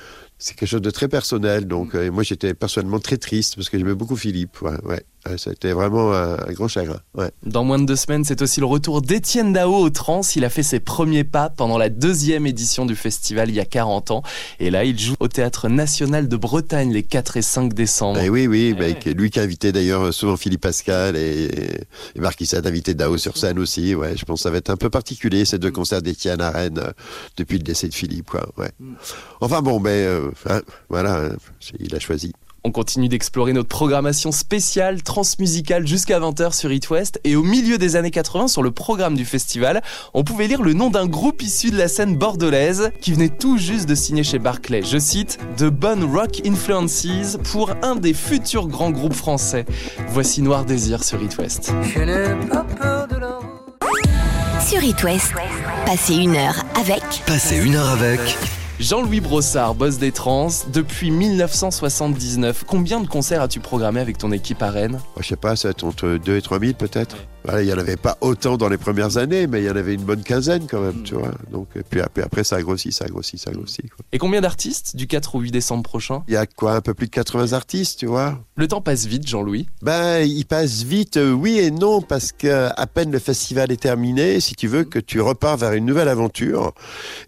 C'est 0.40 0.56
quelque 0.56 0.68
chose 0.68 0.82
de 0.82 0.90
très 0.90 1.06
personnel. 1.06 1.66
Donc, 1.66 1.94
euh, 1.94 2.06
et 2.06 2.10
moi, 2.10 2.22
j'étais 2.22 2.54
personnellement 2.54 2.98
très 2.98 3.18
triste 3.18 3.56
parce 3.56 3.68
que 3.68 3.78
j'aimais 3.78 3.94
beaucoup 3.94 4.16
Philippe. 4.16 4.60
Ouais, 4.62 4.80
ouais. 4.84 5.04
C'était 5.36 5.72
vraiment 5.72 6.12
un, 6.12 6.34
un 6.34 6.52
grand 6.52 6.68
chagrin. 6.68 7.00
Ouais. 7.14 7.30
Dans 7.44 7.62
moins 7.64 7.78
de 7.78 7.84
deux 7.84 7.96
semaines, 7.96 8.24
c'est 8.24 8.40
aussi 8.42 8.60
le 8.60 8.66
retour 8.66 9.02
d'Étienne 9.02 9.52
Dao 9.52 9.74
au 9.74 9.90
trans. 9.90 10.22
Il 10.34 10.44
a 10.44 10.50
fait 10.50 10.62
ses 10.62 10.80
premiers 10.80 11.24
pas 11.24 11.50
pendant 11.50 11.78
la 11.78 11.88
deuxième 11.88 12.46
édition 12.46 12.86
du 12.86 12.96
festival 12.96 13.48
il 13.50 13.54
y 13.54 13.60
a 13.60 13.64
40 13.64 14.10
ans. 14.10 14.22
Et 14.58 14.70
là, 14.70 14.84
il 14.84 14.98
joue 14.98 15.14
au 15.20 15.28
Théâtre 15.28 15.68
National 15.68 16.28
de 16.28 16.36
Bretagne 16.36 16.92
les 16.92 17.02
4 17.02 17.36
et 17.36 17.42
5 17.42 17.74
décembre. 17.74 18.20
Eh 18.22 18.28
oui, 18.30 18.46
oui, 18.46 18.74
Eh 18.76 18.94
bah, 18.94 19.12
lui 19.14 19.30
qui 19.30 19.38
a 19.38 19.42
invité 19.42 19.72
d'ailleurs 19.72 20.12
souvent 20.14 20.36
Philippe 20.36 20.62
Pascal 20.62 21.16
et, 21.16 21.50
et 22.14 22.20
Marc 22.20 22.40
Issat, 22.40 22.62
invité 22.64 22.94
Dao 22.94 23.18
sur 23.18 23.36
scène 23.36 23.58
aussi. 23.58 23.94
Ouais, 23.94 24.16
je 24.16 24.24
pense 24.24 24.40
que 24.40 24.42
ça 24.44 24.50
va 24.50 24.56
être 24.58 24.70
un 24.70 24.76
peu 24.76 24.90
particulier 24.90 25.44
ces 25.44 25.58
deux 25.58 25.70
concerts 25.70 26.02
d'Étienne 26.02 26.40
à 26.40 26.50
Rennes 26.50 26.78
euh, 26.78 26.92
depuis 27.36 27.58
le 27.58 27.64
décès 27.64 27.88
de 27.88 27.94
Philippe. 27.94 28.30
Quoi, 28.30 28.48
ouais. 28.56 28.70
Enfin 29.40 29.60
bon, 29.62 29.80
ben 29.80 29.90
euh, 29.90 30.30
hein, 30.48 30.60
voilà, 30.88 31.16
hein, 31.24 31.30
il 31.78 31.94
a 31.94 31.98
choisi. 32.00 32.32
On 32.62 32.72
continue 32.72 33.08
d'explorer 33.08 33.52
notre 33.54 33.68
programmation 33.68 34.32
spéciale 34.32 35.02
transmusicale 35.02 35.86
jusqu'à 35.86 36.20
20h 36.20 36.52
sur 36.52 36.70
It 36.70 36.90
West 36.90 37.18
et 37.24 37.34
au 37.34 37.42
milieu 37.42 37.78
des 37.78 37.96
années 37.96 38.10
80 38.10 38.48
sur 38.48 38.62
le 38.62 38.70
programme 38.70 39.16
du 39.16 39.24
festival, 39.24 39.82
on 40.12 40.24
pouvait 40.24 40.46
lire 40.46 40.62
le 40.62 40.74
nom 40.74 40.90
d'un 40.90 41.06
groupe 41.06 41.42
issu 41.42 41.70
de 41.70 41.78
la 41.78 41.88
scène 41.88 42.16
bordelaise 42.16 42.90
qui 43.00 43.12
venait 43.12 43.30
tout 43.30 43.56
juste 43.56 43.88
de 43.88 43.94
signer 43.94 44.24
chez 44.24 44.38
Barclay. 44.38 44.82
Je 44.82 44.98
cite 44.98 45.38
de 45.58 45.70
bonnes 45.70 46.04
rock 46.04 46.42
influences 46.44 47.38
pour 47.44 47.72
un 47.82 47.96
des 47.96 48.12
futurs 48.12 48.68
grands 48.68 48.90
groupes 48.90 49.14
français. 49.14 49.64
Voici 50.08 50.42
Noir 50.42 50.64
Désir 50.64 51.02
sur 51.02 51.22
It 51.22 51.38
West. 51.38 51.72
Je 51.94 52.00
n'ai 52.00 52.46
pas 52.48 52.64
peur 52.64 53.08
de 53.08 53.16
la 53.16 53.36
route. 53.36 53.46
Sur 54.66 54.82
It 54.82 55.02
West, 55.02 55.32
passez 55.86 56.14
une 56.14 56.36
heure 56.36 56.62
avec 56.78 57.02
Passez 57.26 57.56
une 57.56 57.76
heure 57.76 57.88
avec. 57.88 58.20
Jean-Louis 58.80 59.20
Brossard, 59.20 59.74
boss 59.74 59.98
des 59.98 60.10
trans, 60.10 60.48
depuis 60.72 61.10
1979. 61.10 62.64
Combien 62.66 63.00
de 63.00 63.06
concerts 63.06 63.42
as-tu 63.42 63.60
programmé 63.60 64.00
avec 64.00 64.16
ton 64.16 64.32
équipe 64.32 64.62
à 64.62 64.70
Rennes? 64.70 64.98
Je 65.20 65.26
sais 65.28 65.36
pas, 65.36 65.54
ça 65.54 65.68
va 65.68 65.72
être 65.72 65.84
entre 65.84 66.16
2 66.16 66.36
et 66.38 66.42
3 66.42 66.58
000 66.60 66.72
peut-être. 66.72 67.16
Voilà, 67.44 67.62
il 67.62 67.68
y 67.68 67.72
en 67.72 67.78
avait 67.78 67.96
pas 67.96 68.18
autant 68.20 68.58
dans 68.58 68.68
les 68.68 68.76
premières 68.76 69.16
années, 69.16 69.46
mais 69.46 69.62
il 69.62 69.66
y 69.66 69.70
en 69.70 69.76
avait 69.76 69.94
une 69.94 70.02
bonne 70.02 70.22
quinzaine 70.22 70.66
quand 70.70 70.80
même, 70.82 71.02
tu 71.04 71.14
vois. 71.14 71.30
Donc, 71.50 71.68
et 71.74 71.82
puis 71.82 72.02
après, 72.02 72.22
après, 72.22 72.44
ça 72.44 72.56
a 72.56 72.62
grossi, 72.62 72.92
ça 72.92 73.06
a 73.06 73.08
grossi, 73.08 73.38
ça 73.38 73.48
a 73.48 73.54
grossi. 73.54 73.80
quoi. 73.82 74.04
Et 74.12 74.18
combien 74.18 74.42
d'artistes 74.42 74.94
du 74.94 75.06
4 75.06 75.36
au 75.36 75.40
8 75.40 75.50
décembre 75.50 75.82
prochain? 75.82 76.22
Il 76.28 76.34
y 76.34 76.36
a 76.36 76.44
quoi, 76.44 76.72
un 76.74 76.80
peu 76.82 76.92
plus 76.92 77.06
de 77.06 77.10
80 77.12 77.54
artistes, 77.54 77.98
tu 78.00 78.04
vois? 78.06 78.38
Le 78.56 78.68
temps 78.68 78.82
passe 78.82 79.06
vite, 79.06 79.26
Jean-Louis. 79.26 79.68
Ben, 79.80 80.18
il 80.20 80.44
passe 80.44 80.82
vite, 80.82 81.16
euh, 81.16 81.32
oui 81.32 81.58
et 81.58 81.70
non, 81.70 82.02
parce 82.02 82.32
que 82.32 82.68
à 82.76 82.86
peine 82.86 83.10
le 83.10 83.18
festival 83.18 83.72
est 83.72 83.80
terminé, 83.80 84.38
si 84.40 84.54
tu 84.54 84.68
veux 84.68 84.84
que 84.84 84.98
tu 84.98 85.22
repars 85.22 85.56
vers 85.56 85.72
une 85.72 85.86
nouvelle 85.86 86.08
aventure. 86.08 86.74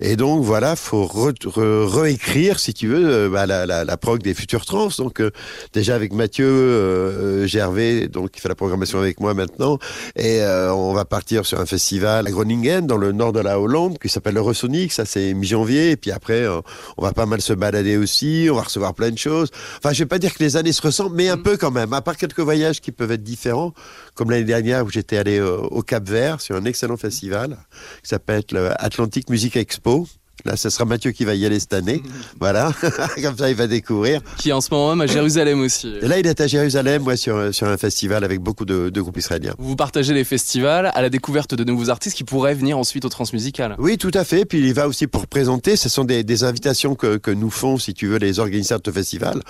Et 0.00 0.16
donc 0.16 0.42
voilà, 0.44 0.76
faut 0.76 1.06
re- 1.06 1.32
re- 1.32 1.41
réécrire, 1.48 2.58
si 2.58 2.74
tu 2.74 2.88
veux, 2.88 3.06
euh, 3.06 3.28
bah, 3.28 3.46
la, 3.46 3.66
la, 3.66 3.84
la 3.84 3.96
prog 3.96 4.22
des 4.22 4.34
futurs 4.34 4.64
trans. 4.64 4.88
Donc 4.98 5.20
euh, 5.20 5.30
déjà 5.72 5.94
avec 5.94 6.12
Mathieu 6.12 6.46
euh, 6.46 7.42
euh, 7.42 7.46
Gervais, 7.46 8.08
donc 8.08 8.30
qui 8.30 8.40
fait 8.40 8.48
la 8.48 8.54
programmation 8.54 8.98
avec 8.98 9.20
moi 9.20 9.34
maintenant, 9.34 9.78
et 10.16 10.42
euh, 10.42 10.72
on 10.72 10.92
va 10.92 11.04
partir 11.04 11.46
sur 11.46 11.60
un 11.60 11.66
festival 11.66 12.26
à 12.26 12.30
Groningen, 12.30 12.86
dans 12.86 12.96
le 12.96 13.12
nord 13.12 13.32
de 13.32 13.40
la 13.40 13.60
Hollande, 13.60 13.98
qui 13.98 14.08
s'appelle 14.08 14.34
le 14.34 14.40
Resonic. 14.40 14.92
Ça 14.92 15.04
c'est 15.04 15.34
mi-janvier, 15.34 15.92
et 15.92 15.96
puis 15.96 16.10
après 16.10 16.42
euh, 16.42 16.60
on 16.96 17.02
va 17.02 17.12
pas 17.12 17.26
mal 17.26 17.40
se 17.40 17.52
balader 17.52 17.96
aussi, 17.96 18.48
on 18.50 18.54
va 18.54 18.62
recevoir 18.62 18.94
plein 18.94 19.10
de 19.10 19.18
choses. 19.18 19.50
Enfin, 19.78 19.92
je 19.92 20.00
vais 20.00 20.08
pas 20.08 20.18
dire 20.18 20.34
que 20.34 20.42
les 20.42 20.56
années 20.56 20.72
se 20.72 20.82
ressemblent, 20.82 21.16
mais 21.16 21.28
un 21.28 21.38
peu 21.38 21.56
quand 21.56 21.70
même. 21.70 21.92
À 21.92 22.02
part 22.02 22.16
quelques 22.16 22.40
voyages 22.40 22.80
qui 22.80 22.92
peuvent 22.92 23.12
être 23.12 23.22
différents, 23.22 23.72
comme 24.14 24.30
l'année 24.30 24.44
dernière 24.44 24.84
où 24.84 24.90
j'étais 24.90 25.16
allé 25.16 25.40
au 25.40 25.82
Cap 25.82 26.08
Vert 26.08 26.40
sur 26.40 26.56
un 26.56 26.64
excellent 26.64 26.96
festival 26.96 27.56
qui 28.02 28.08
s'appelle 28.08 28.42
le 28.52 28.70
Atlantic 28.82 29.28
Music 29.30 29.56
Expo. 29.56 30.06
Là, 30.44 30.56
ce 30.56 30.70
sera 30.70 30.84
Mathieu 30.84 31.12
qui 31.12 31.24
va 31.24 31.34
y 31.34 31.46
aller 31.46 31.60
cette 31.60 31.74
année. 31.74 32.02
Voilà, 32.40 32.72
comme 33.22 33.36
ça, 33.36 33.50
il 33.50 33.54
va 33.56 33.66
découvrir. 33.68 34.20
Qui 34.38 34.48
est 34.48 34.52
en 34.52 34.60
ce 34.60 34.68
moment 34.72 34.94
même 34.96 35.02
à 35.02 35.06
Jérusalem 35.06 35.60
aussi. 35.60 35.94
Et 36.02 36.08
là, 36.08 36.18
il 36.18 36.26
est 36.26 36.40
à 36.40 36.46
Jérusalem, 36.46 37.06
ouais, 37.06 37.16
sur, 37.16 37.54
sur 37.54 37.68
un 37.68 37.76
festival 37.76 38.24
avec 38.24 38.40
beaucoup 38.40 38.64
de, 38.64 38.88
de 38.90 39.00
groupes 39.00 39.16
israéliens. 39.18 39.54
Vous 39.58 39.76
partagez 39.76 40.12
les 40.12 40.24
festivals 40.24 40.90
à 40.92 41.02
la 41.02 41.08
découverte 41.10 41.54
de 41.54 41.62
nouveaux 41.62 41.90
artistes 41.90 42.16
qui 42.16 42.24
pourraient 42.24 42.54
venir 42.54 42.78
ensuite 42.78 43.04
au 43.04 43.08
Transmusical. 43.08 43.76
Oui, 43.78 43.96
tout 43.98 44.10
à 44.14 44.24
fait. 44.24 44.44
Puis 44.44 44.58
il 44.58 44.66
y 44.66 44.72
va 44.72 44.88
aussi 44.88 45.06
pour 45.06 45.26
présenter. 45.28 45.76
Ce 45.76 45.88
sont 45.88 46.04
des, 46.04 46.24
des 46.24 46.42
invitations 46.44 46.94
que, 46.96 47.16
que 47.16 47.30
nous 47.30 47.50
font, 47.50 47.78
si 47.78 47.94
tu 47.94 48.08
veux, 48.08 48.18
les 48.18 48.40
organisateurs 48.40 48.80
de 48.82 48.90
festival. 48.90 49.40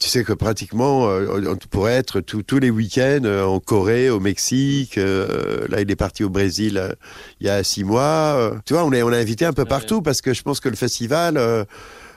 Tu 0.00 0.08
sais 0.08 0.24
que 0.24 0.32
pratiquement, 0.32 1.06
euh, 1.08 1.46
on 1.48 1.56
pourrait 1.68 1.92
être 1.92 2.20
tous 2.20 2.42
tous 2.42 2.58
les 2.58 2.70
week-ends 2.70 3.20
euh, 3.24 3.44
en 3.44 3.60
Corée, 3.60 4.10
au 4.10 4.18
Mexique. 4.18 4.98
euh, 4.98 5.66
là, 5.68 5.80
il 5.80 5.90
est 5.90 5.96
parti 5.96 6.24
au 6.24 6.30
Brésil 6.30 6.82
il 7.40 7.46
y 7.46 7.50
a 7.50 7.62
six 7.62 7.84
mois. 7.84 8.52
Tu 8.66 8.72
vois, 8.74 8.84
on 8.84 8.92
est, 8.92 9.02
on 9.02 9.12
est 9.12 9.20
invité 9.20 9.44
un 9.44 9.52
peu 9.52 9.64
partout 9.64 10.02
parce 10.02 10.20
que 10.20 10.31
je 10.32 10.42
pense 10.42 10.60
que 10.60 10.68
le 10.68 10.76
festival. 10.76 11.38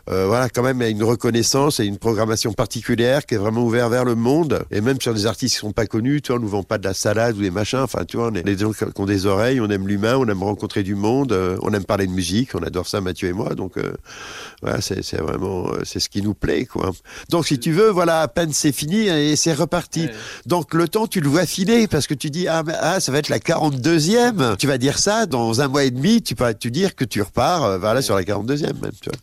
Euh, 0.09 0.27
voilà, 0.27 0.49
quand 0.49 0.61
même, 0.63 0.77
il 0.81 0.83
y 0.83 0.87
a 0.87 0.89
une 0.89 1.03
reconnaissance 1.03 1.79
et 1.79 1.85
une 1.85 1.97
programmation 1.97 2.53
particulière 2.53 3.25
qui 3.25 3.35
est 3.35 3.37
vraiment 3.37 3.63
ouverte 3.63 3.89
vers 3.91 4.05
le 4.05 4.15
monde. 4.15 4.63
Et 4.71 4.81
même 4.81 5.01
sur 5.01 5.13
des 5.13 5.25
artistes 5.25 5.55
qui 5.55 5.59
sont 5.61 5.71
pas 5.71 5.85
connus, 5.87 6.21
tu 6.21 6.31
vois, 6.31 6.39
on 6.39 6.43
nous 6.43 6.47
vend 6.49 6.63
pas 6.63 6.77
de 6.77 6.83
la 6.83 6.93
salade 6.93 7.37
ou 7.37 7.41
des 7.41 7.51
machins. 7.51 7.79
Enfin, 7.79 8.05
tu 8.05 8.17
vois, 8.17 8.27
on 8.31 8.35
est 8.35 8.43
des 8.43 8.57
gens 8.57 8.71
qui 8.71 8.83
ont 8.97 9.05
des 9.05 9.25
oreilles, 9.25 9.59
on 9.61 9.69
aime 9.69 9.87
l'humain, 9.87 10.15
on 10.17 10.27
aime 10.27 10.43
rencontrer 10.43 10.83
du 10.83 10.95
monde, 10.95 11.31
euh, 11.31 11.57
on 11.61 11.73
aime 11.73 11.83
parler 11.85 12.07
de 12.07 12.11
musique, 12.11 12.51
on 12.55 12.61
adore 12.63 12.87
ça, 12.87 13.01
Mathieu 13.01 13.29
et 13.29 13.33
moi. 13.33 13.55
Donc, 13.55 13.77
euh, 13.77 13.93
voilà, 14.61 14.79
c'est 14.81 15.15
vraiment, 15.17 15.69
euh, 15.69 15.81
c'est 15.83 15.99
ce 15.99 16.09
qui 16.09 16.21
nous 16.21 16.33
plaît, 16.33 16.65
quoi. 16.65 16.91
Donc, 17.29 17.47
si 17.47 17.59
tu 17.59 17.71
veux, 17.71 17.89
voilà, 17.89 18.21
à 18.21 18.27
peine 18.27 18.53
c'est 18.53 18.71
fini 18.71 19.07
et 19.07 19.35
c'est 19.35 19.53
reparti. 19.53 20.07
Donc, 20.45 20.73
le 20.73 20.87
temps, 20.87 21.07
tu 21.07 21.19
le 21.19 21.29
vois 21.29 21.45
filer 21.45 21.87
parce 21.87 22.07
que 22.07 22.13
tu 22.13 22.29
dis, 22.29 22.47
ah, 22.47 22.63
mais- 22.65 22.73
ah, 22.79 22.99
ça 22.99 23.11
va 23.11 23.17
être 23.19 23.29
la 23.29 23.39
42e. 23.39 24.55
Tu 24.57 24.67
vas 24.67 24.77
dire 24.77 24.97
ça 24.99 25.25
dans 25.25 25.61
un 25.61 25.67
mois 25.67 25.83
et 25.83 25.91
demi, 25.91 26.21
tu 26.21 26.35
vas 26.35 26.53
tu 26.53 26.71
dire 26.71 26.95
que 26.95 27.05
tu 27.05 27.21
repars, 27.21 27.63
euh, 27.63 27.77
voilà, 27.77 28.01
sur 28.01 28.15
la 28.15 28.23
42e 28.23 28.79
même, 28.81 28.91
tu 29.01 29.09
vois. 29.09 29.19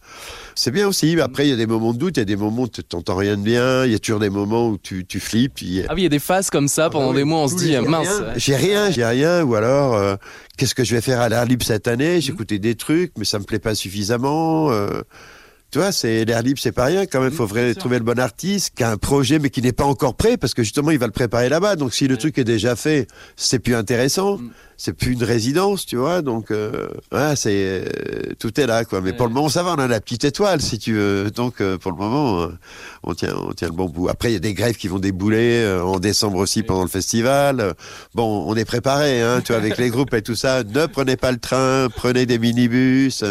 C'est 0.55 0.71
bien 0.71 0.87
aussi, 0.89 1.17
mais 1.17 1.23
après, 1.23 1.47
il 1.47 1.51
y 1.51 1.53
a 1.53 1.57
des 1.57 1.67
moments 1.67 1.93
de 1.93 1.99
doute, 1.99 2.17
il 2.17 2.21
y 2.21 2.23
a 2.23 2.27
des 2.27 2.37
moments 2.37 2.63
où 2.63 2.69
tu 2.69 2.83
t'entends 2.85 3.17
rien 3.17 3.37
de 3.37 3.43
bien, 3.43 3.85
il 3.85 3.93
y 3.93 3.95
a 3.95 3.99
toujours 3.99 4.21
des 4.21 4.31
moments 4.31 4.69
où 4.69 4.79
tu, 4.79 5.05
tu 5.07 5.19
flippes. 5.21 5.55
puis- 5.55 5.83
Ah 5.89 5.95
oui, 5.95 6.01
il 6.01 6.05
y 6.05 6.07
a 6.07 6.11
des 6.11 6.19
phases 6.19 6.51
comme 6.51 6.69
ça, 6.69 6.91
pendant 6.91 7.07
bah 7.07 7.11
oui, 7.13 7.17
des 7.19 7.25
mois, 7.25 7.41
on 7.41 7.49
se 7.49 7.57
dit, 7.57 7.77
mince. 7.79 8.23
J'ai 8.37 8.57
rien, 8.57 8.91
j'ai 8.91 9.05
rien, 9.05 9.43
ou 9.43 9.55
alors, 9.55 9.95
euh, 9.95 10.17
qu'est-ce 10.59 10.75
que 10.75 10.85
je 10.85 10.95
vais 10.95 11.01
faire 11.01 11.21
à 11.21 11.29
l'air 11.29 11.45
libre 11.47 11.65
cette 11.65 11.89
année? 11.89 12.21
J'ai 12.21 12.33
écouté 12.33 12.59
des 12.59 12.75
trucs, 12.75 13.13
mais 13.19 13.25
ça 13.25 13.39
me 13.39 13.45
plaît 13.45 13.59
pas 13.59 13.75
suffisamment. 13.75 14.71
euh, 14.73 15.03
tu 15.73 15.79
vois, 15.79 15.91
c'est 15.91 16.27
l'air 16.27 16.43
libre, 16.43 16.61
c'est 16.61 16.71
pas 16.71 16.85
rien. 16.85 17.07
Quand 17.07 17.23
même, 17.23 17.33
faut 17.33 17.47
vrai, 17.47 17.75
trouver 17.75 17.99
le 17.99 18.05
bon 18.05 18.19
artiste 18.19 18.75
qui 18.77 18.85
a 18.85 18.91
un 18.91 18.99
projet, 18.99 19.39
mais 19.39 19.49
qui 19.49 19.63
n'est 19.63 19.73
pas 19.73 19.87
encore 19.87 20.15
prêt, 20.15 20.37
parce 20.37 20.53
que 20.53 20.63
justement, 20.63 20.91
il 20.91 20.99
va 20.99 21.07
le 21.07 21.13
préparer 21.13 21.49
là-bas. 21.49 21.77
Donc, 21.77 21.95
si 21.95 22.07
le 22.07 22.19
truc 22.19 22.37
est 22.37 22.45
déjà 22.45 22.77
fait, 22.77 23.09
c'est 23.37 23.59
plus 23.59 23.75
intéressant. 23.75 24.39
C'est 24.79 24.95
plus 24.95 25.13
une 25.13 25.23
résidence, 25.23 25.87
tu 25.87 25.95
vois. 25.95 26.23
Donc, 26.23 26.51
euh, 26.51 26.89
ouais, 27.13 27.37
c'est 27.37 27.53
euh, 27.55 27.85
tout 28.41 28.59
est 28.59 28.67
là, 28.67 28.85
quoi. 28.85 29.01
Mais 29.01 29.13
pour 29.13 29.29
le 29.29 29.33
moment, 29.33 29.49
ça 29.49 29.63
va. 29.63 29.75
On 29.75 29.79
a 29.79 29.87
la 29.87 30.01
petite 30.01 30.25
étoile, 30.25 30.61
si 30.61 30.77
tu 30.77 30.95
veux. 30.95 31.31
Donc, 31.31 31.61
euh, 31.61 31.79
pour 31.79 31.93
le 31.93 31.99
moment, 31.99 32.41
euh, 32.41 32.49
on 33.05 33.15
tient, 33.15 33.33
on 33.37 33.53
tient 33.53 33.69
le 33.69 33.75
bon 33.75 33.89
bout. 33.89 34.09
Après, 34.09 34.31
il 34.31 34.33
y 34.33 34.37
a 34.37 34.41
des 34.41 34.55
grèves 34.55 34.75
qui 34.75 34.89
vont 34.89 34.99
débouler 34.99 35.65
en 35.85 36.01
décembre 36.01 36.39
aussi 36.39 36.65
pendant 36.65 36.83
le 36.83 36.89
festival. 36.89 37.75
Bon, 38.15 38.45
on 38.49 38.57
est 38.57 38.65
préparé, 38.65 39.23
hein, 39.23 39.41
tu 39.45 39.53
vois, 39.53 39.61
avec 39.61 39.79
les 39.79 39.89
groupes 39.89 40.15
et 40.15 40.23
tout 40.23 40.35
ça. 40.35 40.65
Ne 40.65 40.87
prenez 40.87 41.17
pas 41.17 41.31
le 41.31 41.39
train, 41.39 41.87
prenez 41.95 42.27
des 42.27 42.39
minibus. 42.41 43.23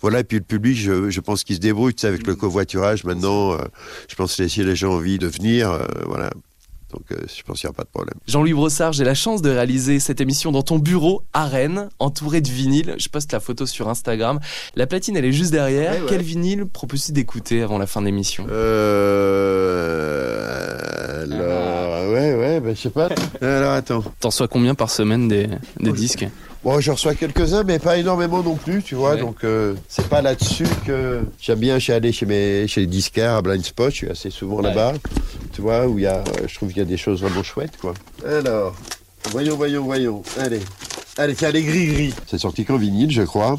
Voilà. 0.00 0.20
Et 0.20 0.24
puis 0.24 0.38
le 0.38 0.44
public, 0.44 0.78
je, 0.78 1.10
je 1.10 1.20
pense 1.20 1.44
qu'il 1.44 1.56
se 1.56 1.60
débrouille, 1.60 1.75
tu 1.90 1.94
sais, 1.98 2.06
avec 2.06 2.26
le 2.26 2.34
covoiturage. 2.34 3.04
Maintenant, 3.04 3.52
euh, 3.52 3.58
je 4.08 4.14
pense 4.14 4.36
que 4.36 4.48
si 4.48 4.64
les 4.64 4.76
gens 4.76 4.90
ont 4.90 4.96
envie 4.96 5.18
de 5.18 5.26
venir, 5.26 5.70
euh, 5.70 5.84
voilà. 6.06 6.30
Donc 6.92 7.02
euh, 7.10 7.16
je 7.26 7.42
pense 7.42 7.60
qu'il 7.60 7.66
n'y 7.66 7.70
aura 7.70 7.76
pas 7.76 7.84
de 7.84 7.88
problème. 7.88 8.14
Jean-Louis 8.28 8.52
Brossard, 8.52 8.92
j'ai 8.92 9.02
la 9.04 9.14
chance 9.14 9.42
de 9.42 9.50
réaliser 9.50 9.98
cette 9.98 10.20
émission 10.20 10.52
dans 10.52 10.62
ton 10.62 10.78
bureau 10.78 11.22
à 11.32 11.46
Rennes, 11.46 11.88
entouré 11.98 12.40
de 12.40 12.48
vinyles. 12.48 12.94
Je 12.98 13.08
poste 13.08 13.32
la 13.32 13.40
photo 13.40 13.66
sur 13.66 13.88
Instagram. 13.88 14.38
La 14.76 14.86
platine, 14.86 15.16
elle 15.16 15.24
est 15.24 15.32
juste 15.32 15.50
derrière. 15.50 15.92
Ouais, 15.92 16.00
ouais. 16.00 16.06
Quel 16.08 16.22
vinyle 16.22 16.66
proposes-tu 16.66 17.10
d'écouter 17.12 17.62
avant 17.62 17.78
la 17.78 17.86
fin 17.86 18.00
de 18.00 18.06
l'émission? 18.06 18.46
Euh... 18.50 19.96
Alors, 21.24 22.12
ouais, 22.12 22.34
ouais, 22.34 22.60
ben, 22.60 22.74
je 22.74 22.80
sais 22.82 22.90
pas. 22.90 23.08
Alors 23.40 23.72
attends. 23.72 24.04
T'en 24.20 24.28
reçois 24.28 24.46
combien 24.48 24.74
par 24.74 24.90
semaine 24.90 25.26
des, 25.28 25.48
des 25.80 25.92
disques? 25.92 26.26
Bon, 26.66 26.80
je 26.80 26.90
reçois 26.90 27.14
quelques-uns, 27.14 27.62
mais 27.62 27.78
pas 27.78 27.96
énormément 27.96 28.42
non 28.42 28.56
plus, 28.56 28.82
tu 28.82 28.96
vois. 28.96 29.14
Ouais. 29.14 29.20
Donc, 29.20 29.44
euh, 29.44 29.76
c'est 29.88 30.08
pas 30.08 30.20
là-dessus 30.20 30.66
que 30.84 31.20
j'aime 31.40 31.60
bien 31.60 31.78
chez 31.78 31.92
aller 31.92 32.10
chez 32.10 32.26
mes 32.26 32.66
chez 32.66 32.80
les 32.80 32.86
disquaires 32.88 33.34
à 33.34 33.40
Blind 33.42 33.64
Spot. 33.64 33.88
Je 33.88 33.94
suis 33.94 34.10
assez 34.10 34.30
souvent 34.30 34.56
Ouais. 34.56 34.62
là-bas, 34.64 34.94
tu 35.52 35.60
vois, 35.62 35.86
où 35.86 35.96
il 35.96 36.02
y 36.02 36.06
a, 36.08 36.24
je 36.44 36.52
trouve 36.56 36.70
qu'il 36.70 36.78
y 36.78 36.82
a 36.82 36.84
des 36.84 36.96
choses 36.96 37.22
vraiment 37.22 37.44
chouettes, 37.44 37.76
quoi. 37.80 37.94
Alors, 38.28 38.74
voyons, 39.30 39.54
voyons, 39.54 39.84
voyons. 39.84 40.24
Allez, 40.40 40.58
allez, 41.18 41.36
tiens, 41.36 41.52
les 41.52 41.62
gris 41.62 41.86
gris. 41.86 42.14
C'est 42.26 42.38
sorti 42.38 42.64
qu'en 42.64 42.78
vinyle, 42.78 43.12
je 43.12 43.22
crois. 43.22 43.54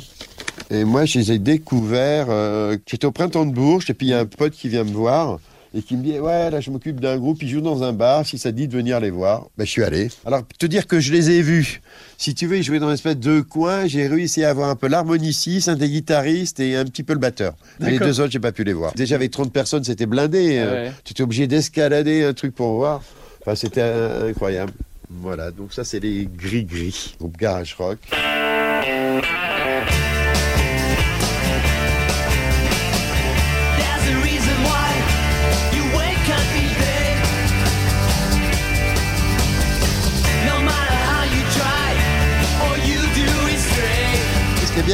Et 0.70 0.84
moi, 0.84 1.06
je 1.06 1.20
les 1.20 1.32
ai 1.32 1.40
découverts. 1.40 2.28
Euh, 2.30 2.76
J'étais 2.86 3.06
au 3.08 3.14
printemps 3.14 3.46
de 3.46 3.54
Bourges, 3.54 3.90
et 3.90 3.94
puis 3.94 4.08
il 4.08 4.10
y 4.10 4.14
a 4.14 4.20
un 4.20 4.26
pote 4.26 4.52
qui 4.52 4.68
vient 4.68 4.84
me 4.84 4.92
voir 4.92 5.40
et 5.78 5.82
qui 5.84 5.96
me 5.96 6.04
dit 6.04 6.20
ouais 6.20 6.50
là 6.50 6.60
je 6.60 6.72
m'occupe 6.72 7.00
d'un 7.00 7.18
groupe 7.18 7.42
ils 7.44 7.50
jouent 7.50 7.62
dans 7.62 7.84
un 7.84 7.94
bar 7.94 8.26
si 8.26 8.38
ça 8.38 8.52
te 8.52 8.56
dit 8.58 8.68
de 8.68 8.74
venir 8.76 9.00
les 9.00 9.10
voir 9.12 9.46
ben 9.58 9.66
je 9.66 9.72
suis 9.72 9.84
allé. 9.84 10.10
Alors 10.26 10.42
te 10.58 10.66
dire 10.66 10.88
que 10.88 11.00
je 11.00 11.12
les 11.14 11.30
ai 11.32 11.42
vus 11.42 11.82
si 12.18 12.34
tu 12.34 12.48
veux 12.48 12.58
ils 12.58 12.64
jouaient 12.64 12.80
dans 12.80 12.88
une 12.88 12.96
espèce 12.96 13.18
de 13.18 13.42
coin 13.42 13.86
j'ai 13.86 14.08
réussi 14.08 14.44
à 14.44 14.50
avoir 14.50 14.70
un 14.70 14.76
peu 14.76 14.88
l'harmoniciste 14.88 15.70
un 15.70 15.76
des 15.76 15.90
guitaristes 15.90 16.60
et 16.60 16.76
un 16.76 16.86
petit 16.86 17.04
peu 17.04 17.14
le 17.14 17.20
batteur. 17.20 17.54
Mais 17.80 17.92
les 17.92 18.00
deux 18.00 18.20
autres 18.20 18.32
j'ai 18.32 18.40
pas 18.40 18.52
pu 18.52 18.64
les 18.64 18.74
voir. 18.74 18.94
Déjà 18.96 19.16
avec 19.16 19.32
30 19.32 19.54
personnes 19.54 19.84
c'était 19.84 20.06
blindé 20.08 20.58
Ah 20.58 20.66
euh, 20.66 20.86
ouais. 20.88 20.92
tu 21.04 21.12
étais 21.12 21.24
obligé 21.24 21.48
d'escalader 21.48 22.24
un 22.24 22.34
truc 22.34 22.56
pour 22.56 22.74
voir. 22.74 23.04
Enfin 23.42 23.56
c'était 23.56 23.82
euh, 23.84 24.30
incroyable. 24.32 24.74
Voilà 25.10 25.52
donc 25.52 25.74
ça 25.74 25.84
c'est 25.84 26.00
les 26.00 26.28
gris 26.38 26.66
gris 26.66 27.16
groupe 27.20 27.38
garage 27.38 27.76
rock 27.76 28.00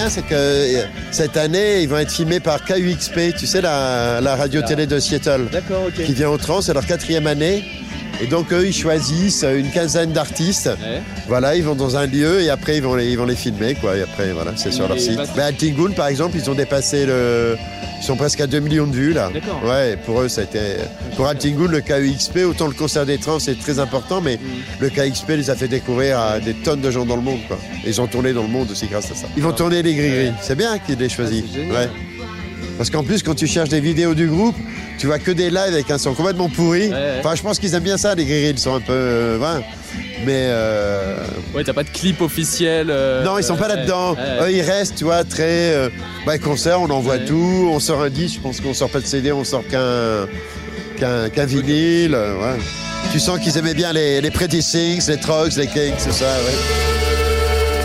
bien, 0.04 0.10
c'est 0.10 0.22
que 0.24 0.34
euh, 0.34 0.84
cette 1.12 1.38
année, 1.38 1.82
ils 1.82 1.88
vont 1.88 1.98
être 1.98 2.12
filmés 2.12 2.40
par 2.42 2.66
KUXP, 2.66 3.38
tu 3.38 3.48
sais, 3.48 3.62
la, 3.62 4.20
la 4.22 4.36
radio-télé 4.36 4.86
de 4.86 5.00
Seattle, 5.00 5.48
D'accord, 5.52 5.84
ok. 5.88 6.04
qui 6.06 6.14
vient 6.14 6.30
au 6.30 6.38
trans, 6.38 6.62
c'est 6.62 6.74
leur 6.74 6.86
quatrième 6.86 7.26
année. 7.28 7.64
Et 8.24 8.28
donc, 8.28 8.52
eux, 8.54 8.66
ils 8.66 8.74
choisissent 8.74 9.44
une 9.44 9.70
quinzaine 9.70 10.12
d'artistes. 10.14 10.68
Ouais. 10.82 11.02
Voilà, 11.28 11.56
ils 11.56 11.64
vont 11.64 11.76
dans 11.76 11.98
un 11.98 12.06
lieu 12.06 12.42
et 12.42 12.50
après, 12.50 12.78
ils 12.78 12.84
vont 12.84 12.96
les, 12.96 13.10
ils 13.12 13.18
vont 13.18 13.26
les 13.26 13.36
filmer, 13.36 13.76
quoi. 13.76 13.98
Et 13.98 14.02
après, 14.02 14.32
voilà, 14.32 14.52
c'est 14.56 14.72
sur 14.72 14.88
leur 14.88 15.00
site. 15.00 15.18
parce- 15.18 15.34
Ben, 15.36 15.46
à 15.46 15.52
par 15.94 16.08
exemple, 16.08 16.38
ils 16.38 16.50
ont 16.50 16.54
dépassé 16.56 17.06
le. 17.06 17.58
Ils 18.00 18.06
sont 18.06 18.16
presque 18.18 18.42
à 18.42 18.48
2 18.48 18.60
millions 18.60 18.86
de 18.88 18.96
vues, 18.96 19.14
là. 19.14 19.30
D'accord. 19.34 19.62
Ouais, 19.66 19.98
pour 20.06 20.22
eux, 20.22 20.28
ça 20.28 20.42
a 20.42 20.44
été. 20.44 20.60
Pour 21.16 21.28
le 21.72 21.80
KUXP, 21.80 22.40
autant 22.46 22.68
le 22.68 22.74
concert 22.74 23.06
des 23.06 23.18
trans 23.18 23.38
est 23.38 23.60
très 23.60 23.80
important, 23.80 24.20
mais 24.20 24.40
le 24.80 24.90
KXP 24.90 25.30
les 25.38 25.50
a 25.50 25.56
fait 25.56 25.70
découvrir 25.70 26.20
à 26.20 26.40
des 26.42 26.54
tonnes 26.54 26.82
de 26.82 26.92
gens 26.92 27.06
dans 27.06 27.16
le 27.16 27.22
monde, 27.22 27.40
quoi. 27.48 27.58
Et 27.86 27.90
ils 27.90 28.02
ont 28.02 28.08
tourné 28.08 28.34
dans 28.34 28.42
le 28.44 28.50
monde 28.50 28.70
aussi 28.72 28.88
grâce 28.88 29.10
à 29.12 29.16
ça. 29.16 29.28
Ils 29.38 29.44
vont 29.44 29.54
tourner 29.54 29.82
les 29.84 29.96
gris-gris. 29.96 30.32
C'est 30.42 30.56
bien 30.58 30.78
qu'ils 30.80 30.98
les 30.98 31.08
choisi. 31.10 31.46
Ah, 31.48 31.84
c'est. 31.84 31.90
Parce 32.78 32.90
qu'en 32.90 33.04
plus, 33.04 33.22
quand 33.24 33.36
tu 33.36 33.48
cherches 33.48 33.70
des 33.70 33.80
vidéos 33.80 34.14
du 34.16 34.28
groupe, 34.28 34.56
tu 34.98 35.06
vois 35.08 35.20
que 35.20 35.32
des 35.32 35.50
lives 35.50 35.58
avec 35.74 35.90
un 35.92 35.98
son 35.98 36.14
complètement 36.14 36.50
pourri. 36.50 36.88
Ouais, 36.88 36.94
ouais. 36.94 37.16
Enfin, 37.20 37.36
je 37.36 37.42
pense 37.42 37.60
qu'ils 37.60 37.74
aiment 37.76 37.84
bien 37.84 37.98
ça, 37.98 38.16
les 38.16 38.26
gris 38.26 38.50
Ils 38.50 38.60
sont 38.60 38.74
un 38.76 38.80
peu. 38.82 38.94
euh, 38.94 39.38
ouais. 39.38 39.64
Mais. 40.26 40.48
euh, 40.50 41.18
Ouais, 41.54 41.64
t'as 41.64 41.74
pas 41.74 41.84
de 41.84 41.90
clip 41.90 42.20
officiel. 42.22 42.88
euh, 42.90 43.24
non, 43.24 43.38
ils 43.38 43.44
sont 43.44 43.56
pas 43.58 43.68
là-dedans. 43.68 44.16
ils 44.50 44.62
restent, 44.62 44.96
tu 44.96 45.04
vois, 45.04 45.24
très. 45.24 45.90
bah, 46.26 46.38
concert, 46.40 46.82
on 46.82 46.90
envoie 46.90 47.20
tout. 47.20 47.70
On 47.72 47.80
sort 47.80 48.02
un 48.02 48.10
disque, 48.10 48.36
je 48.36 48.40
pense 48.42 48.60
qu'on 48.60 48.74
sort 48.74 48.90
pas 48.90 49.00
de 49.02 49.06
CD, 49.06 49.32
on 49.32 49.44
sort 49.44 49.64
qu'un. 49.68 50.26
qu'un 51.00 51.30
qu'un 51.30 51.46
vinyle. 51.46 52.18
Tu 53.12 53.20
sens 53.20 53.38
qu'ils 53.40 53.58
aimaient 53.58 53.74
bien 53.76 53.94
les, 53.94 54.22
les 54.22 54.32
Pretty 54.32 54.60
Things, 54.64 55.08
les 55.10 55.18
Trogs, 55.18 55.52
les 55.58 55.68
Kings, 55.68 55.94
tout 56.04 56.12
ça, 56.12 56.26
ouais. 56.26 56.93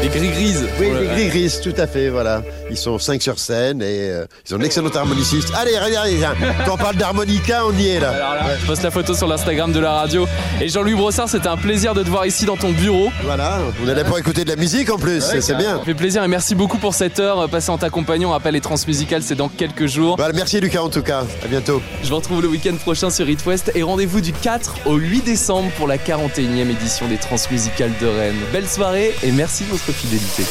Les 0.01 0.09
gris 0.09 0.31
grises. 0.31 0.65
Oui, 0.79 0.87
les 0.87 0.93
ouais. 1.09 1.15
Gris 1.15 1.29
Gris, 1.29 1.55
tout 1.63 1.75
à 1.77 1.87
fait, 1.89 2.09
voilà. 2.09 2.43
Ils 2.71 2.77
sont 2.77 2.99
cinq 3.01 3.21
sur 3.21 3.37
scène 3.39 3.83
et 3.83 4.11
euh, 4.11 4.27
ils 4.49 4.55
ont 4.55 4.59
d'excellents 4.59 4.95
harmonicistes. 4.95 5.49
Allez, 5.57 5.77
regardez. 5.77 6.19
Quand 6.65 6.75
on 6.75 6.77
parle 6.77 6.95
d'harmonica, 6.97 7.63
on 7.67 7.77
y 7.77 7.89
est 7.89 8.01
là. 8.01 8.11
Alors 8.11 8.35
là, 8.35 8.57
je 8.61 8.65
poste 8.67 8.83
la 8.85 8.93
photo 8.93 9.13
sur 9.15 9.27
l'Instagram 9.27 9.73
de 9.73 9.81
la 9.81 9.93
radio. 9.93 10.29
Et 10.61 10.69
Jean-Louis 10.69 10.95
Brossard, 10.95 11.29
c'était 11.29 11.49
un 11.49 11.57
plaisir 11.57 11.95
de 11.95 12.05
te 12.05 12.09
voir 12.09 12.27
ici 12.27 12.45
dans 12.45 12.57
ton 12.57 12.71
bureau. 12.71 13.11
Voilà, 13.25 13.59
on 13.85 13.89
est 13.89 13.95
là 13.95 14.05
pour 14.05 14.17
écouter 14.19 14.45
de 14.45 14.51
la 14.51 14.57
musique 14.57 14.89
en 14.91 14.99
plus, 14.99 15.21
c'est- 15.21 15.41
c'est 15.41 15.57
bien. 15.57 15.79
Ça 15.79 15.85
fait 15.85 15.95
plaisir 15.95 16.23
et 16.23 16.29
merci 16.29 16.55
beaucoup 16.55 16.79
pour 16.79 16.95
cette 16.95 17.19
heure 17.19 17.41
euh, 17.41 17.47
passée 17.49 17.71
en 17.71 17.79
ta 17.79 17.91
compagnie. 17.91 18.25
On 18.25 18.31
rappelle 18.31 18.55
les 18.55 18.61
transmusicales, 18.61 19.23
c'est 19.25 19.35
dans 19.35 19.49
quelques 19.49 19.87
jours. 19.87 20.15
Voilà, 20.17 20.33
merci 20.33 20.61
Lucas 20.61 20.83
en 20.83 20.91
tout 20.91 21.03
cas, 21.03 21.25
à 21.45 21.49
bientôt. 21.49 21.83
Je 22.05 22.09
vous 22.09 22.17
retrouve 22.17 22.41
le 22.41 22.49
week-end 22.49 22.77
prochain 22.77 23.11
sur 23.11 23.29
It 23.29 23.45
West 23.47 23.73
et 23.75 23.83
rendez-vous 23.83 24.21
du 24.21 24.33
4 24.33 24.77
au 24.87 24.95
8 24.95 25.23
décembre 25.25 25.71
pour 25.77 25.89
la 25.89 25.99
41e 25.99 26.71
édition 26.71 27.09
des 27.09 27.17
Transmusicales 27.17 27.93
de 28.01 28.07
Rennes. 28.07 28.37
Belle 28.53 28.69
soirée 28.69 29.13
et 29.25 29.33
merci 29.33 29.65
de 29.65 29.71
votre 29.89 30.01
fidélité. 30.01 30.45